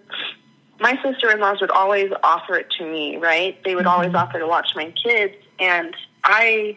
my 0.81 0.99
sister-in-laws 1.03 1.61
would 1.61 1.70
always 1.70 2.11
offer 2.22 2.57
it 2.57 2.70
to 2.79 2.85
me, 2.85 3.16
right? 3.16 3.62
They 3.64 3.75
would 3.75 3.85
mm-hmm. 3.85 4.01
always 4.01 4.14
offer 4.14 4.38
to 4.38 4.46
watch 4.46 4.70
my 4.75 4.92
kids 5.03 5.35
and 5.59 5.94
I 6.25 6.77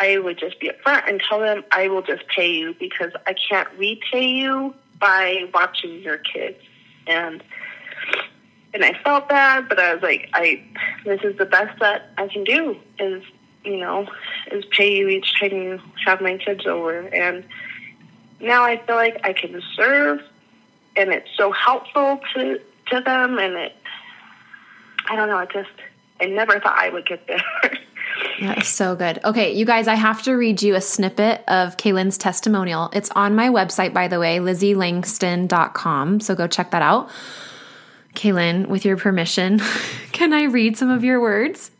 I 0.00 0.18
would 0.18 0.38
just 0.38 0.58
be 0.58 0.70
upfront 0.70 1.06
and 1.08 1.20
tell 1.20 1.40
them 1.40 1.62
I 1.70 1.88
will 1.88 2.00
just 2.00 2.26
pay 2.26 2.50
you 2.50 2.74
because 2.80 3.12
I 3.26 3.34
can't 3.34 3.68
repay 3.76 4.28
you 4.28 4.74
by 4.98 5.44
watching 5.52 6.00
your 6.00 6.16
kids. 6.16 6.56
And 7.06 7.44
and 8.72 8.84
I 8.84 8.94
felt 9.02 9.28
bad, 9.28 9.68
but 9.68 9.78
I 9.78 9.92
was 9.92 10.02
like, 10.02 10.30
I 10.32 10.64
this 11.04 11.20
is 11.22 11.36
the 11.36 11.44
best 11.44 11.78
that 11.80 12.10
I 12.16 12.28
can 12.28 12.44
do 12.44 12.76
is 12.98 13.22
you 13.62 13.76
know 13.76 14.08
is 14.50 14.64
pay 14.70 14.96
you 14.96 15.08
each 15.08 15.38
time 15.38 15.52
you 15.52 15.80
have 16.06 16.22
my 16.22 16.38
kids 16.38 16.66
over. 16.66 17.00
And 17.00 17.44
now 18.40 18.64
I 18.64 18.78
feel 18.78 18.96
like 18.96 19.20
I 19.22 19.34
can 19.34 19.60
serve, 19.76 20.20
and 20.96 21.10
it's 21.10 21.28
so 21.36 21.52
helpful 21.52 22.20
to 22.34 22.58
to 22.86 23.00
them, 23.02 23.38
and 23.38 23.54
it 23.54 23.76
I 25.10 25.16
don't 25.16 25.28
know, 25.28 25.36
I 25.36 25.44
just 25.44 25.68
I 26.22 26.26
never 26.26 26.58
thought 26.58 26.78
I 26.78 26.88
would 26.88 27.04
get 27.04 27.26
there. 27.26 27.44
That 28.40 28.62
is 28.62 28.68
so 28.68 28.96
good. 28.96 29.18
Okay, 29.22 29.54
you 29.54 29.66
guys, 29.66 29.86
I 29.86 29.94
have 29.94 30.22
to 30.22 30.34
read 30.34 30.62
you 30.62 30.74
a 30.74 30.80
snippet 30.80 31.44
of 31.46 31.76
Kaylyn's 31.76 32.16
testimonial. 32.16 32.88
It's 32.94 33.10
on 33.10 33.34
my 33.34 33.48
website, 33.48 33.92
by 33.92 34.08
the 34.08 34.18
way, 34.18 34.38
lizzielangston.com. 34.38 36.20
So 36.20 36.34
go 36.34 36.46
check 36.46 36.70
that 36.70 36.82
out. 36.82 37.10
Kaylyn, 38.14 38.66
with 38.66 38.84
your 38.84 38.96
permission, 38.96 39.60
can 40.12 40.32
I 40.32 40.44
read 40.44 40.76
some 40.76 40.90
of 40.90 41.04
your 41.04 41.20
words? 41.20 41.70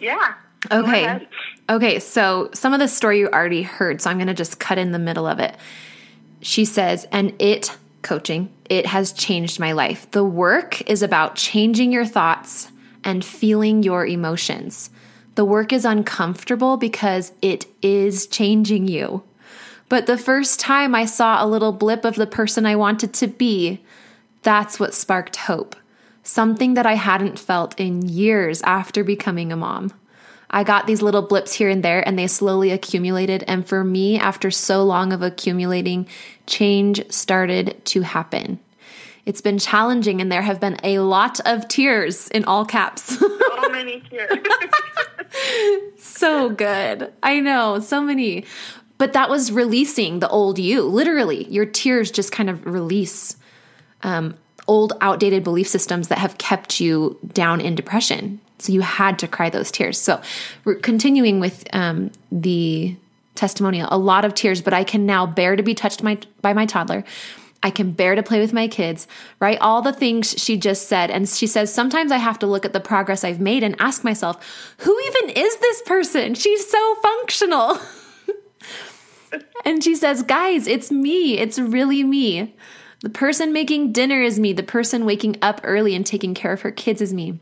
Yeah. 0.00 0.34
Okay. 0.70 1.28
Okay, 1.68 1.98
so 1.98 2.50
some 2.54 2.72
of 2.72 2.80
the 2.80 2.88
story 2.88 3.20
you 3.20 3.28
already 3.28 3.62
heard, 3.62 4.00
so 4.00 4.10
I'm 4.10 4.16
going 4.16 4.28
to 4.28 4.34
just 4.34 4.58
cut 4.58 4.78
in 4.78 4.92
the 4.92 4.98
middle 4.98 5.26
of 5.26 5.38
it. 5.38 5.54
She 6.40 6.64
says, 6.64 7.06
and 7.12 7.34
it 7.38 7.76
coaching, 8.02 8.48
it 8.70 8.86
has 8.86 9.12
changed 9.12 9.60
my 9.60 9.72
life. 9.72 10.10
The 10.12 10.24
work 10.24 10.88
is 10.88 11.02
about 11.02 11.36
changing 11.36 11.92
your 11.92 12.06
thoughts 12.06 12.70
and 13.04 13.24
feeling 13.24 13.82
your 13.82 14.06
emotions. 14.06 14.90
The 15.38 15.44
work 15.44 15.72
is 15.72 15.84
uncomfortable 15.84 16.76
because 16.76 17.30
it 17.40 17.66
is 17.80 18.26
changing 18.26 18.88
you. 18.88 19.22
But 19.88 20.06
the 20.06 20.18
first 20.18 20.58
time 20.58 20.96
I 20.96 21.04
saw 21.04 21.40
a 21.40 21.46
little 21.46 21.70
blip 21.70 22.04
of 22.04 22.16
the 22.16 22.26
person 22.26 22.66
I 22.66 22.74
wanted 22.74 23.14
to 23.14 23.28
be, 23.28 23.80
that's 24.42 24.80
what 24.80 24.94
sparked 24.94 25.36
hope. 25.36 25.76
Something 26.24 26.74
that 26.74 26.86
I 26.86 26.94
hadn't 26.94 27.38
felt 27.38 27.78
in 27.78 28.02
years 28.02 28.62
after 28.62 29.04
becoming 29.04 29.52
a 29.52 29.56
mom. 29.56 29.92
I 30.50 30.64
got 30.64 30.88
these 30.88 31.02
little 31.02 31.22
blips 31.22 31.52
here 31.52 31.68
and 31.68 31.84
there, 31.84 32.02
and 32.04 32.18
they 32.18 32.26
slowly 32.26 32.72
accumulated. 32.72 33.44
And 33.46 33.64
for 33.64 33.84
me, 33.84 34.18
after 34.18 34.50
so 34.50 34.82
long 34.82 35.12
of 35.12 35.22
accumulating, 35.22 36.08
change 36.48 37.08
started 37.12 37.80
to 37.84 38.00
happen. 38.00 38.58
It's 39.28 39.42
been 39.42 39.58
challenging, 39.58 40.22
and 40.22 40.32
there 40.32 40.40
have 40.40 40.58
been 40.58 40.78
a 40.82 41.00
lot 41.00 41.38
of 41.44 41.68
tears 41.68 42.28
in 42.28 42.46
all 42.46 42.64
caps. 42.64 43.18
so 43.18 43.68
many 43.68 44.00
tears. 44.08 44.38
so 45.98 46.48
good. 46.48 47.12
I 47.22 47.38
know, 47.40 47.78
so 47.78 48.00
many. 48.00 48.46
But 48.96 49.12
that 49.12 49.28
was 49.28 49.52
releasing 49.52 50.20
the 50.20 50.30
old 50.30 50.58
you. 50.58 50.80
Literally, 50.80 51.44
your 51.48 51.66
tears 51.66 52.10
just 52.10 52.32
kind 52.32 52.48
of 52.48 52.64
release 52.64 53.36
um, 54.02 54.34
old, 54.66 54.94
outdated 55.02 55.44
belief 55.44 55.68
systems 55.68 56.08
that 56.08 56.16
have 56.16 56.38
kept 56.38 56.80
you 56.80 57.18
down 57.34 57.60
in 57.60 57.74
depression. 57.74 58.40
So 58.58 58.72
you 58.72 58.80
had 58.80 59.18
to 59.18 59.28
cry 59.28 59.50
those 59.50 59.70
tears. 59.70 60.00
So, 60.00 60.22
we're 60.64 60.76
continuing 60.76 61.38
with 61.38 61.66
um, 61.74 62.12
the 62.32 62.96
testimonial, 63.34 63.88
a 63.90 63.98
lot 63.98 64.24
of 64.24 64.32
tears, 64.32 64.62
but 64.62 64.72
I 64.72 64.84
can 64.84 65.04
now 65.04 65.26
bear 65.26 65.54
to 65.54 65.62
be 65.62 65.74
touched 65.74 66.02
my, 66.02 66.18
by 66.40 66.54
my 66.54 66.64
toddler. 66.64 67.04
I 67.62 67.70
can 67.70 67.90
bear 67.90 68.14
to 68.14 68.22
play 68.22 68.40
with 68.40 68.52
my 68.52 68.68
kids, 68.68 69.08
right? 69.40 69.58
All 69.60 69.82
the 69.82 69.92
things 69.92 70.34
she 70.38 70.56
just 70.56 70.88
said. 70.88 71.10
And 71.10 71.28
she 71.28 71.46
says, 71.46 71.74
sometimes 71.74 72.12
I 72.12 72.18
have 72.18 72.38
to 72.40 72.46
look 72.46 72.64
at 72.64 72.72
the 72.72 72.80
progress 72.80 73.24
I've 73.24 73.40
made 73.40 73.64
and 73.64 73.74
ask 73.80 74.04
myself, 74.04 74.74
who 74.78 74.98
even 75.06 75.30
is 75.30 75.56
this 75.56 75.82
person? 75.82 76.34
She's 76.34 76.70
so 76.70 76.94
functional. 76.96 77.78
and 79.64 79.82
she 79.82 79.96
says, 79.96 80.22
guys, 80.22 80.68
it's 80.68 80.92
me. 80.92 81.38
It's 81.38 81.58
really 81.58 82.04
me. 82.04 82.54
The 83.00 83.10
person 83.10 83.52
making 83.52 83.92
dinner 83.92 84.22
is 84.22 84.38
me. 84.38 84.52
The 84.52 84.62
person 84.62 85.04
waking 85.04 85.36
up 85.42 85.60
early 85.64 85.94
and 85.94 86.06
taking 86.06 86.34
care 86.34 86.52
of 86.52 86.62
her 86.62 86.70
kids 86.70 87.00
is 87.00 87.12
me. 87.12 87.40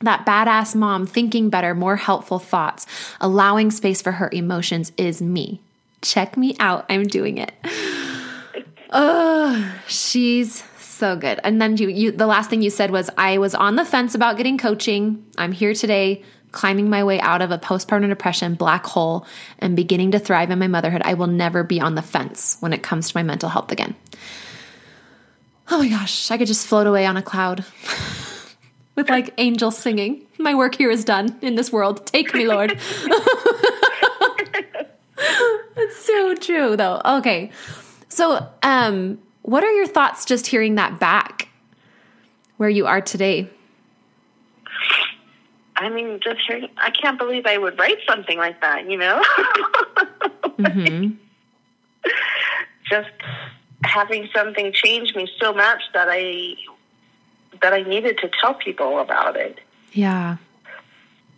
That 0.00 0.24
badass 0.24 0.74
mom 0.74 1.06
thinking 1.06 1.50
better, 1.50 1.74
more 1.74 1.96
helpful 1.96 2.38
thoughts, 2.38 2.86
allowing 3.20 3.70
space 3.70 4.00
for 4.00 4.12
her 4.12 4.30
emotions 4.32 4.92
is 4.96 5.20
me. 5.20 5.60
Check 6.02 6.36
me 6.36 6.56
out. 6.60 6.86
I'm 6.88 7.02
doing 7.04 7.36
it. 7.38 7.52
Oh, 8.90 9.80
she's 9.86 10.64
so 10.78 11.16
good. 11.16 11.40
And 11.44 11.60
then 11.60 11.76
you, 11.76 11.88
you, 11.88 12.12
the 12.12 12.26
last 12.26 12.50
thing 12.50 12.62
you 12.62 12.70
said 12.70 12.90
was, 12.90 13.10
I 13.16 13.38
was 13.38 13.54
on 13.54 13.76
the 13.76 13.84
fence 13.84 14.14
about 14.14 14.36
getting 14.36 14.58
coaching. 14.58 15.24
I'm 15.36 15.52
here 15.52 15.74
today, 15.74 16.24
climbing 16.52 16.90
my 16.90 17.04
way 17.04 17.20
out 17.20 17.42
of 17.42 17.50
a 17.50 17.58
postpartum 17.58 18.08
depression 18.08 18.54
black 18.54 18.86
hole 18.86 19.26
and 19.58 19.76
beginning 19.76 20.12
to 20.12 20.18
thrive 20.18 20.50
in 20.50 20.58
my 20.58 20.68
motherhood. 20.68 21.02
I 21.04 21.14
will 21.14 21.26
never 21.26 21.62
be 21.62 21.80
on 21.80 21.94
the 21.94 22.02
fence 22.02 22.56
when 22.60 22.72
it 22.72 22.82
comes 22.82 23.10
to 23.10 23.16
my 23.16 23.22
mental 23.22 23.48
health 23.48 23.70
again. 23.70 23.94
Oh 25.70 25.78
my 25.78 25.88
gosh, 25.88 26.30
I 26.30 26.38
could 26.38 26.46
just 26.46 26.66
float 26.66 26.86
away 26.86 27.04
on 27.04 27.18
a 27.18 27.22
cloud 27.22 27.64
with 28.94 29.10
like 29.10 29.34
angels 29.36 29.76
singing. 29.76 30.26
My 30.38 30.54
work 30.54 30.74
here 30.74 30.90
is 30.90 31.04
done 31.04 31.36
in 31.42 31.56
this 31.56 31.70
world. 31.70 32.06
Take 32.06 32.32
me, 32.32 32.46
Lord. 32.46 32.72
it's 35.76 35.96
so 36.04 36.34
true, 36.36 36.74
though. 36.74 37.02
Okay. 37.04 37.50
So, 38.08 38.48
um, 38.62 39.18
what 39.42 39.64
are 39.64 39.70
your 39.72 39.86
thoughts 39.86 40.24
just 40.24 40.46
hearing 40.46 40.74
that 40.76 40.98
back 40.98 41.48
where 42.56 42.68
you 42.68 42.86
are 42.86 43.00
today? 43.00 43.48
I 45.76 45.88
mean, 45.90 46.18
just 46.20 46.40
hearing, 46.46 46.68
I 46.76 46.90
can't 46.90 47.18
believe 47.18 47.46
I 47.46 47.56
would 47.56 47.78
write 47.78 47.98
something 48.06 48.36
like 48.36 48.60
that, 48.60 48.90
you 48.90 48.98
know? 48.98 49.22
mm-hmm. 50.58 51.10
Just 52.90 53.10
having 53.84 54.28
something 54.34 54.72
change 54.72 55.14
me 55.14 55.30
so 55.38 55.52
much 55.52 55.82
that 55.92 56.08
I 56.10 56.54
that 57.60 57.72
I 57.72 57.82
needed 57.82 58.18
to 58.18 58.30
tell 58.40 58.54
people 58.54 58.98
about 58.98 59.36
it. 59.36 59.58
Yeah. 59.92 60.36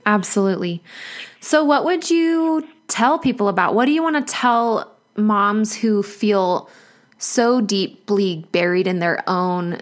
Absolutely. 0.07 0.83
So 1.41 1.65
what 1.65 1.85
would 1.85 2.09
you 2.11 2.69
tell 2.89 3.19
people 3.19 3.49
about? 3.49 3.75
What 3.75 3.87
do 3.87 3.93
you 3.93 4.03
want 4.03 4.27
to 4.27 4.33
tell 4.33 4.90
moms 5.17 5.77
who 5.77 6.03
feel 6.03 6.69
so 7.19 7.61
deeply 7.61 8.47
buried 8.53 8.87
in 8.87 8.99
their 8.99 9.23
own 9.29 9.81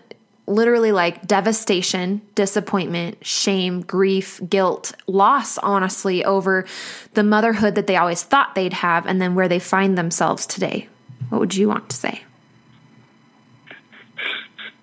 literally 0.49 0.93
like 0.93 1.27
devastation, 1.27 2.23
disappointment, 2.35 3.25
shame, 3.25 3.83
grief, 3.83 4.41
guilt, 4.49 4.95
loss, 5.07 5.59
honestly, 5.59 6.25
over 6.25 6.67
the 7.15 7.23
motherhood 7.23 7.75
that 7.75 7.87
they 7.87 7.97
always 7.97 8.23
thought 8.23 8.55
they'd 8.55 8.73
have 8.73 9.07
and 9.07 9.21
then 9.21 9.35
where 9.35 9.49
they 9.49 9.59
find 9.59 9.97
themselves 9.97 10.47
today. 10.47 10.89
What 11.29 11.39
would 11.41 11.55
you 11.55 11.69
want 11.69 11.91
to 11.91 11.97
say? 11.97 12.23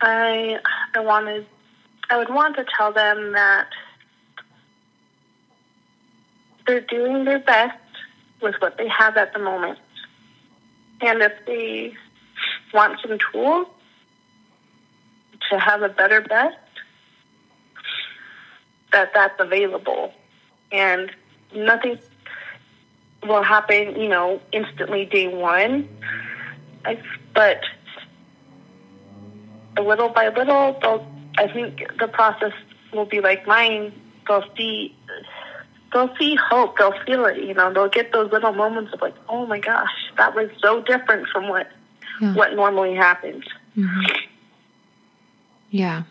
I 0.02 0.60
I 0.94 1.00
wanted 1.00 1.48
I 2.10 2.18
would 2.18 2.30
want 2.30 2.56
to 2.58 2.66
tell 2.78 2.94
them 2.94 3.32
that 3.32 3.68
they're 6.68 6.82
doing 6.82 7.26
their 7.26 7.40
best 7.40 7.78
with 8.42 8.56
what 8.60 8.78
they 8.78 8.88
have 8.88 9.18
at 9.18 9.34
the 9.34 9.40
moment. 9.40 9.80
And 11.02 11.22
if 11.22 11.34
they 11.46 11.94
want 12.74 13.00
some 13.02 13.18
tools 13.32 13.68
to 15.52 15.60
have 15.60 15.82
a 15.82 15.90
better 15.90 16.22
best, 16.22 16.58
that 18.92 19.12
that's 19.14 19.36
available. 19.40 20.14
And 20.72 21.12
nothing 21.54 22.00
will 23.24 23.44
happen, 23.44 24.00
you 24.00 24.08
know, 24.08 24.42
instantly 24.52 25.06
day 25.06 25.28
one. 25.28 25.90
I, 26.86 27.00
but 27.34 27.62
little 29.82 30.10
by 30.10 30.30
little, 30.30 30.78
they'll, 30.82 31.08
I 31.38 31.52
think 31.52 31.84
the 32.00 32.08
process 32.08 32.54
will 32.94 33.06
be 33.06 33.20
like 33.20 33.46
mine. 33.48 33.94
They'll 34.28 34.44
see 34.56 34.96
they'll 35.96 36.16
see 36.18 36.36
hope. 36.36 36.78
They'll 36.78 37.00
feel 37.06 37.26
it. 37.26 37.38
You 37.38 37.54
know, 37.54 37.74
they'll 37.74 37.88
get 37.88 38.12
those 38.12 38.30
little 38.32 38.52
moments 38.52 38.94
of 38.94 39.02
like, 39.02 39.16
oh 39.30 39.46
my 39.46 39.60
gosh, 39.60 40.12
that 40.18 40.36
was 40.36 40.50
so 40.62 40.82
different 40.82 41.28
from 41.30 41.48
what 41.48 41.72
yeah. 42.20 42.34
what 42.34 42.54
normally 42.54 42.96
happens. 42.96 43.46
Mm-hmm. 43.78 44.18
Yeah. 45.72 46.04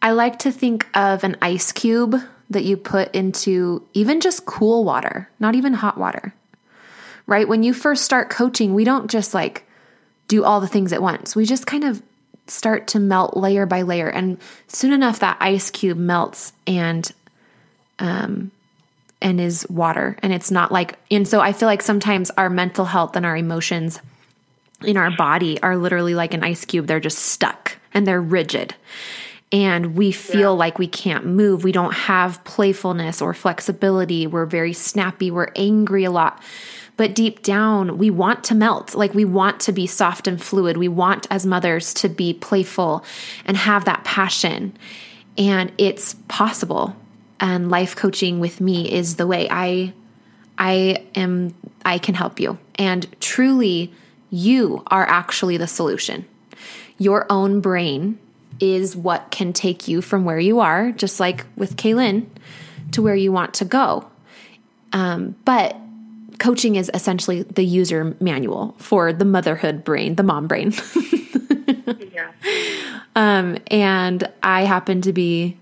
I 0.00 0.12
like 0.12 0.38
to 0.40 0.50
think 0.50 0.86
of 0.94 1.22
an 1.22 1.36
ice 1.40 1.70
cube 1.70 2.16
that 2.50 2.64
you 2.64 2.76
put 2.76 3.14
into 3.14 3.86
even 3.92 4.20
just 4.20 4.46
cool 4.46 4.84
water, 4.84 5.30
not 5.38 5.54
even 5.54 5.74
hot 5.74 5.98
water. 5.98 6.34
Right? 7.26 7.48
When 7.48 7.62
you 7.62 7.72
first 7.72 8.04
start 8.04 8.30
coaching, 8.30 8.74
we 8.74 8.84
don't 8.84 9.10
just 9.10 9.34
like 9.34 9.66
do 10.28 10.44
all 10.44 10.60
the 10.60 10.68
things 10.68 10.92
at 10.92 11.02
once. 11.02 11.36
We 11.36 11.44
just 11.44 11.66
kind 11.66 11.84
of 11.84 12.02
start 12.46 12.86
to 12.88 13.00
melt 13.00 13.36
layer 13.36 13.64
by 13.64 13.82
layer 13.82 14.08
and 14.08 14.38
soon 14.66 14.92
enough 14.92 15.18
that 15.20 15.38
ice 15.40 15.70
cube 15.70 15.96
melts 15.96 16.52
and 16.66 17.10
um 17.98 18.50
and 19.22 19.40
is 19.40 19.66
water 19.70 20.16
and 20.22 20.32
it's 20.32 20.50
not 20.50 20.70
like 20.70 20.98
and 21.10 21.26
so 21.26 21.40
I 21.40 21.52
feel 21.52 21.66
like 21.66 21.82
sometimes 21.82 22.30
our 22.36 22.50
mental 22.50 22.84
health 22.84 23.16
and 23.16 23.24
our 23.24 23.36
emotions 23.36 24.00
in 24.82 24.96
our 24.96 25.10
body 25.10 25.60
are 25.62 25.76
literally 25.76 26.14
like 26.14 26.34
an 26.34 26.44
ice 26.44 26.64
cube. 26.64 26.86
They're 26.86 27.00
just 27.00 27.18
stuck 27.18 27.78
and 27.92 28.06
they're 28.06 28.20
rigid. 28.20 28.74
And 29.52 29.94
we 29.94 30.10
feel 30.10 30.40
yeah. 30.52 30.58
like 30.58 30.78
we 30.78 30.88
can't 30.88 31.24
move. 31.26 31.62
We 31.62 31.72
don't 31.72 31.94
have 31.94 32.42
playfulness 32.44 33.22
or 33.22 33.34
flexibility. 33.34 34.26
We're 34.26 34.46
very 34.46 34.72
snappy. 34.72 35.30
We're 35.30 35.52
angry 35.54 36.04
a 36.04 36.10
lot. 36.10 36.42
But 36.96 37.14
deep 37.14 37.42
down, 37.42 37.98
we 37.98 38.10
want 38.10 38.44
to 38.44 38.54
melt. 38.54 38.94
Like 38.94 39.14
we 39.14 39.24
want 39.24 39.60
to 39.60 39.72
be 39.72 39.86
soft 39.86 40.26
and 40.26 40.42
fluid. 40.42 40.76
We 40.76 40.88
want, 40.88 41.26
as 41.30 41.44
mothers, 41.44 41.92
to 41.94 42.08
be 42.08 42.34
playful 42.34 43.04
and 43.44 43.56
have 43.56 43.84
that 43.84 44.04
passion. 44.04 44.76
And 45.36 45.72
it's 45.78 46.14
possible. 46.28 46.96
And 47.40 47.70
life 47.70 47.96
coaching 47.96 48.40
with 48.40 48.60
me 48.60 48.90
is 48.90 49.16
the 49.16 49.26
way 49.26 49.48
I 49.50 49.92
I 50.56 51.04
am 51.14 51.54
I 51.84 51.98
can 51.98 52.14
help 52.14 52.40
you. 52.40 52.58
And 52.76 53.06
truly 53.20 53.92
you 54.30 54.82
are 54.86 55.06
actually 55.06 55.56
the 55.56 55.66
solution. 55.66 56.26
Your 56.98 57.26
own 57.30 57.60
brain 57.60 58.18
is 58.60 58.96
what 58.96 59.30
can 59.30 59.52
take 59.52 59.88
you 59.88 60.00
from 60.00 60.24
where 60.24 60.38
you 60.38 60.60
are, 60.60 60.92
just 60.92 61.20
like 61.20 61.44
with 61.56 61.76
Kaylyn, 61.76 62.26
to 62.92 63.02
where 63.02 63.16
you 63.16 63.32
want 63.32 63.54
to 63.54 63.64
go. 63.64 64.08
Um, 64.92 65.34
but 65.44 65.76
coaching 66.38 66.76
is 66.76 66.90
essentially 66.94 67.42
the 67.42 67.64
user 67.64 68.16
manual 68.20 68.74
for 68.78 69.12
the 69.12 69.24
motherhood 69.24 69.84
brain, 69.84 70.14
the 70.14 70.22
mom 70.22 70.46
brain. 70.46 70.72
yeah. 72.12 72.30
Um, 73.16 73.58
and 73.68 74.28
I 74.42 74.62
happen 74.62 75.02
to 75.02 75.12
be 75.12 75.56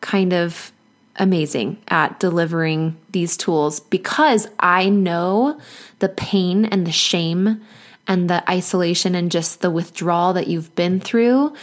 kind 0.00 0.32
of 0.32 0.72
amazing 1.16 1.82
at 1.88 2.20
delivering 2.20 2.96
these 3.10 3.36
tools 3.36 3.80
because 3.80 4.48
I 4.58 4.88
know 4.88 5.60
the 5.98 6.08
pain 6.08 6.64
and 6.64 6.86
the 6.86 6.92
shame 6.92 7.62
and 8.06 8.30
the 8.30 8.48
isolation 8.50 9.14
and 9.14 9.30
just 9.30 9.60
the 9.60 9.70
withdrawal 9.70 10.32
that 10.34 10.46
you've 10.46 10.74
been 10.74 11.00
through 11.00 11.54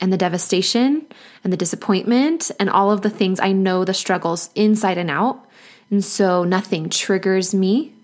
and 0.00 0.12
the 0.12 0.16
devastation 0.18 1.06
and 1.42 1.52
the 1.52 1.56
disappointment 1.56 2.50
and 2.60 2.70
all 2.70 2.90
of 2.90 3.02
the 3.02 3.10
things 3.10 3.40
I 3.40 3.52
know 3.52 3.84
the 3.84 3.94
struggles 3.94 4.50
inside 4.54 4.98
and 4.98 5.10
out. 5.10 5.44
And 5.90 6.04
so 6.04 6.44
nothing 6.44 6.88
triggers 6.88 7.54
me. 7.54 7.94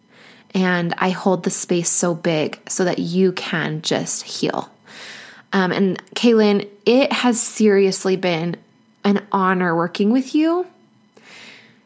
And 0.55 0.95
I 0.99 1.11
hold 1.11 1.43
the 1.43 1.51
space 1.51 1.91
so 1.91 2.15
big 2.15 2.61
so 2.69 2.85
that 2.85 3.01
you 3.01 3.33
can 3.33 3.83
just 3.83 4.23
heal. 4.23 4.71
Um, 5.53 5.73
and 5.73 6.15
Kaylyn, 6.15 6.69
it 6.87 7.13
has 7.13 7.41
seriously 7.41 8.17
been 8.17 8.57
an 9.03 9.27
honor 9.33 9.75
working 9.75 10.13
with 10.13 10.35
you. 10.35 10.67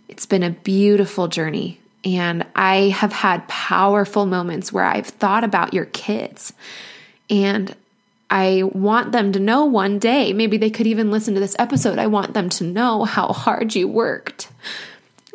It's 0.09 0.27
been 0.27 0.43
a 0.43 0.51
beautiful 0.51 1.29
journey. 1.29 1.81
And 2.05 2.47
I 2.55 2.89
have 2.91 3.13
had 3.13 3.47
powerful 3.49 4.25
moments 4.25 4.73
where 4.73 4.85
I've 4.85 5.07
thought 5.07 5.45
about 5.45 5.75
your 5.75 5.87
kids. 5.87 6.53
And 7.29 7.75
I 8.31 8.63
want 8.65 9.13
them 9.13 9.33
to 9.33 9.41
know 9.41 9.65
one 9.65 9.99
day, 9.99 10.33
maybe 10.33 10.57
they 10.57 10.71
could 10.71 10.87
even 10.87 11.11
listen 11.11 11.35
to 11.35 11.41
this 11.41 11.57
episode. 11.59 11.99
I 11.99 12.07
want 12.07 12.35
them 12.35 12.49
to 12.51 12.65
know 12.65 13.05
how 13.05 13.29
hard 13.29 13.75
you 13.75 13.89
worked 13.89 14.49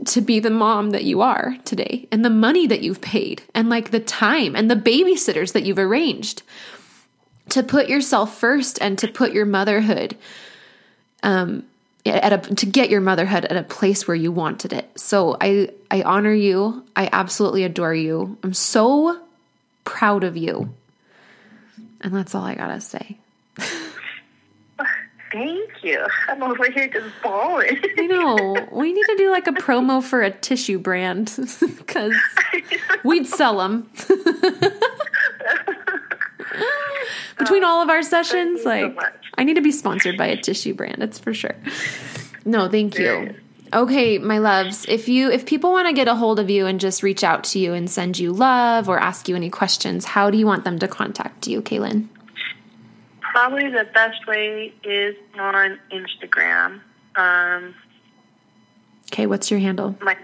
to 0.06 0.22
be 0.22 0.40
the 0.40 0.50
mom 0.50 0.92
that 0.92 1.04
you 1.04 1.22
are 1.22 1.56
today 1.66 2.08
and 2.12 2.26
the 2.26 2.30
money 2.30 2.68
that 2.68 2.82
you've 2.82 3.02
paid 3.02 3.44
and 3.54 3.70
like 3.70 3.92
the 3.92 4.00
time 4.00 4.56
and 4.56 4.70
the 4.70 4.76
babysitters 4.76 5.54
that 5.54 5.64
you've 5.64 5.80
arranged 5.80 6.44
to 7.50 7.62
put 7.62 7.88
yourself 7.88 8.38
first 8.38 8.82
and 8.82 8.98
to 8.98 9.08
put 9.08 9.34
your 9.34 9.46
motherhood 9.46 10.18
um 11.22 11.64
at 12.06 12.34
a 12.34 12.56
to 12.56 12.66
get 12.66 12.90
your 12.90 13.02
motherhood 13.02 13.46
at 13.46 13.56
a 13.56 13.64
place 13.64 14.08
where 14.08 14.16
you 14.16 14.32
wanted 14.32 14.74
it. 14.74 14.90
So 15.00 15.38
I 15.40 15.70
I 15.90 16.02
honor 16.04 16.34
you. 16.34 16.86
I 16.96 17.10
absolutely 17.12 17.64
adore 17.64 17.96
you. 17.96 18.38
I'm 18.44 18.54
so 18.54 19.22
proud 19.86 20.24
of 20.24 20.38
you. 20.38 20.74
And 22.02 22.14
that's 22.14 22.36
all 22.36 22.44
I 22.44 22.56
got 22.56 22.68
to 22.68 22.82
say. 22.82 23.18
Thank 25.32 25.84
you. 25.84 26.06
I'm 26.28 26.44
over 26.44 26.70
here 26.70 26.88
just 26.88 27.12
bawling. 27.24 27.80
I 27.98 28.06
know. 28.06 28.68
We 28.72 28.94
need 28.94 29.06
to 29.06 29.16
do 29.18 29.32
like 29.32 29.48
a 29.48 29.52
promo 29.52 30.04
for 30.04 30.22
a 30.22 30.30
tissue 30.30 30.78
brand 30.78 31.34
because 31.78 32.14
we'd 33.04 33.26
sell 33.26 33.58
them. 33.58 33.90
Between 37.38 37.64
all 37.64 37.82
of 37.82 37.90
our 37.90 38.04
sessions, 38.04 38.64
like 38.66 38.94
so 39.00 39.08
I 39.38 39.44
need 39.44 39.56
to 39.56 39.62
be 39.62 39.72
sponsored 39.72 40.18
by 40.18 40.28
a 40.28 40.38
tissue 40.38 40.74
brand. 40.74 41.02
It's 41.02 41.20
for 41.20 41.34
sure. 41.34 41.56
No, 42.46 42.70
thank 42.70 42.98
you. 42.98 43.36
Okay, 43.74 44.20
my 44.20 44.38
loves, 44.38 44.86
if 44.88 45.10
you 45.10 45.32
if 45.32 45.46
people 45.48 45.72
want 45.72 45.88
to 45.88 45.94
get 45.94 46.08
a 46.08 46.14
hold 46.14 46.40
of 46.40 46.50
you 46.50 46.68
and 46.68 46.80
just 46.80 47.02
reach 47.02 47.24
out 47.24 47.44
to 47.46 47.60
you 47.60 47.74
and 47.74 47.90
send 47.90 48.20
you 48.20 48.32
love 48.32 48.88
or 48.88 49.00
ask 49.00 49.28
you 49.28 49.36
any 49.36 49.50
questions, 49.50 50.06
how 50.06 50.30
do 50.30 50.38
you 50.38 50.46
want 50.46 50.64
them 50.64 50.78
to 50.80 50.88
contact 50.88 51.48
you, 51.48 51.62
Kaylyn? 51.62 52.08
Probably 53.22 53.70
the 53.70 53.88
best 53.96 54.28
way 54.28 54.74
is 54.84 55.16
on 55.40 55.80
Instagram. 55.92 56.82
Um, 57.16 57.74
okay, 59.12 59.26
what's 59.26 59.50
your 59.50 59.60
handle? 59.60 59.98
My, 60.02 60.18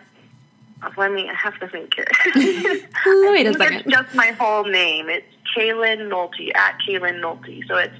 let 0.97 1.11
me. 1.11 1.29
I 1.29 1.33
have 1.33 1.59
to 1.59 1.67
think 1.67 1.93
here. 1.95 2.07
Wait 2.35 3.47
a 3.47 3.53
second. 3.53 3.81
It's 3.81 3.91
just 3.91 4.15
my 4.15 4.31
whole 4.31 4.63
name. 4.63 5.09
It's 5.09 5.25
Kaylyn 5.55 6.09
Nolte 6.09 6.55
at 6.55 6.77
Kaylyn 6.87 7.19
Nolte. 7.19 7.67
So 7.67 7.75
it's 7.75 7.95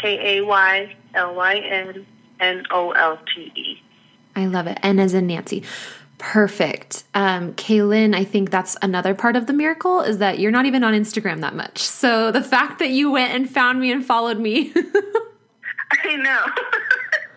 K 0.00 0.38
A 0.38 0.44
Y 0.44 0.96
L 1.14 1.34
Y 1.34 1.56
N 1.56 2.06
N 2.40 2.64
O 2.70 2.90
L 2.92 3.18
T 3.34 3.52
E. 3.54 3.82
I 4.36 4.46
love 4.46 4.66
it. 4.66 4.78
N 4.82 4.98
as 4.98 5.14
in 5.14 5.26
Nancy. 5.26 5.62
Perfect. 6.18 7.04
Um, 7.14 7.54
Kaylyn, 7.54 8.14
I 8.14 8.24
think 8.24 8.50
that's 8.50 8.76
another 8.82 9.14
part 9.14 9.36
of 9.36 9.46
the 9.46 9.52
miracle 9.52 10.00
is 10.00 10.18
that 10.18 10.38
you're 10.38 10.50
not 10.50 10.64
even 10.64 10.84
on 10.84 10.94
Instagram 10.94 11.40
that 11.40 11.54
much. 11.54 11.78
So 11.78 12.30
the 12.30 12.42
fact 12.42 12.78
that 12.78 12.90
you 12.90 13.10
went 13.10 13.34
and 13.34 13.50
found 13.50 13.80
me 13.80 13.90
and 13.92 14.04
followed 14.04 14.38
me. 14.38 14.72
I 16.04 16.16
know. 16.16 16.46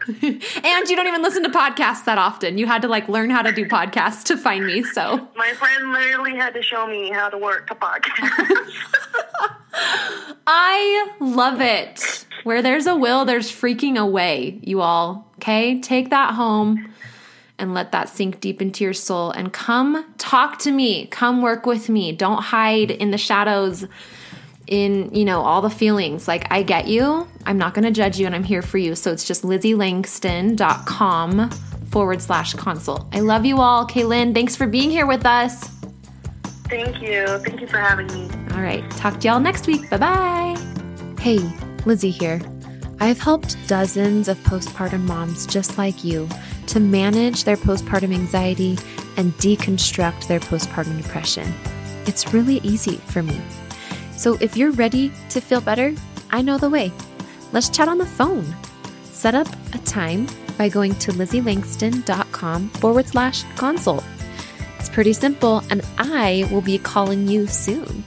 and 0.21 0.89
you 0.89 0.95
don't 0.95 1.07
even 1.07 1.21
listen 1.21 1.43
to 1.43 1.49
podcasts 1.49 2.05
that 2.05 2.17
often. 2.17 2.57
You 2.57 2.65
had 2.65 2.81
to 2.83 2.87
like 2.87 3.09
learn 3.09 3.29
how 3.29 3.41
to 3.41 3.51
do 3.51 3.65
podcasts 3.65 4.23
to 4.25 4.37
find 4.37 4.65
me. 4.65 4.83
So 4.83 5.27
my 5.35 5.51
friend 5.53 5.91
literally 5.91 6.35
had 6.35 6.53
to 6.53 6.61
show 6.61 6.87
me 6.87 7.09
how 7.09 7.29
to 7.29 7.37
work 7.37 7.69
a 7.71 7.75
podcast. 7.75 8.71
I 10.47 11.11
love 11.19 11.59
it. 11.59 12.25
Where 12.43 12.61
there's 12.61 12.87
a 12.87 12.95
will, 12.95 13.25
there's 13.25 13.51
freaking 13.51 13.97
a 13.97 14.05
way, 14.05 14.59
you 14.61 14.81
all. 14.81 15.29
Okay? 15.35 15.81
Take 15.81 16.09
that 16.11 16.35
home 16.35 16.93
and 17.59 17.73
let 17.73 17.91
that 17.91 18.07
sink 18.07 18.39
deep 18.39 18.61
into 18.61 18.83
your 18.83 18.93
soul 18.93 19.31
and 19.31 19.51
come 19.51 20.05
talk 20.17 20.59
to 20.59 20.71
me. 20.71 21.07
Come 21.07 21.41
work 21.41 21.65
with 21.65 21.89
me. 21.89 22.11
Don't 22.13 22.43
hide 22.43 22.91
in 22.91 23.11
the 23.11 23.17
shadows 23.17 23.85
in, 24.67 25.13
you 25.13 25.25
know, 25.25 25.41
all 25.41 25.61
the 25.61 25.69
feelings. 25.69 26.27
Like 26.27 26.51
I 26.51 26.63
get 26.63 26.87
you. 26.87 27.27
I'm 27.45 27.57
not 27.57 27.73
going 27.73 27.85
to 27.85 27.91
judge 27.91 28.19
you 28.19 28.25
and 28.25 28.35
I'm 28.35 28.43
here 28.43 28.61
for 28.61 28.77
you. 28.77 28.95
So 28.95 29.11
it's 29.11 29.25
just 29.25 29.43
lizzieLangston.com 29.43 31.49
forward 31.89 32.21
slash 32.21 32.53
consult. 32.53 33.07
I 33.13 33.21
love 33.21 33.45
you 33.45 33.59
all. 33.59 33.87
Kaylyn, 33.87 34.33
thanks 34.33 34.55
for 34.55 34.67
being 34.67 34.89
here 34.89 35.05
with 35.05 35.25
us. 35.25 35.69
Thank 36.69 37.01
you. 37.01 37.25
Thank 37.39 37.61
you 37.61 37.67
for 37.67 37.77
having 37.77 38.07
me. 38.07 38.29
All 38.51 38.61
right. 38.61 38.89
Talk 38.91 39.19
to 39.21 39.27
y'all 39.27 39.39
next 39.39 39.67
week. 39.67 39.89
Bye 39.89 39.97
bye. 39.97 40.57
Hey, 41.19 41.39
Lizzie 41.85 42.11
here. 42.11 42.41
I've 42.99 43.19
helped 43.19 43.55
dozens 43.67 44.27
of 44.27 44.37
postpartum 44.39 45.01
moms 45.01 45.45
just 45.45 45.77
like 45.77 46.03
you 46.03 46.27
to 46.67 46.79
manage 46.79 47.43
their 47.43 47.55
postpartum 47.55 48.13
anxiety 48.13 48.77
and 49.17 49.31
deconstruct 49.33 50.27
their 50.27 50.39
postpartum 50.39 51.01
depression. 51.01 51.53
It's 52.05 52.33
really 52.33 52.59
easy 52.63 52.97
for 52.97 53.23
me. 53.23 53.39
So 54.17 54.37
if 54.41 54.57
you're 54.57 54.71
ready 54.71 55.11
to 55.29 55.39
feel 55.39 55.61
better, 55.61 55.93
I 56.31 56.41
know 56.41 56.57
the 56.57 56.69
way. 56.69 56.91
Let's 57.53 57.69
chat 57.69 57.87
on 57.87 57.97
the 57.97 58.05
phone. 58.05 58.53
Set 59.03 59.35
up 59.35 59.47
a 59.73 59.77
time 59.79 60.27
by 60.57 60.69
going 60.69 60.95
to 60.95 61.11
lizzieLangston.com 61.11 62.69
forward 62.69 63.07
slash 63.07 63.43
consult. 63.55 64.03
It's 64.79 64.89
pretty 64.89 65.13
simple, 65.13 65.63
and 65.69 65.81
I 65.97 66.49
will 66.51 66.61
be 66.61 66.77
calling 66.77 67.27
you 67.27 67.47
soon. 67.47 68.03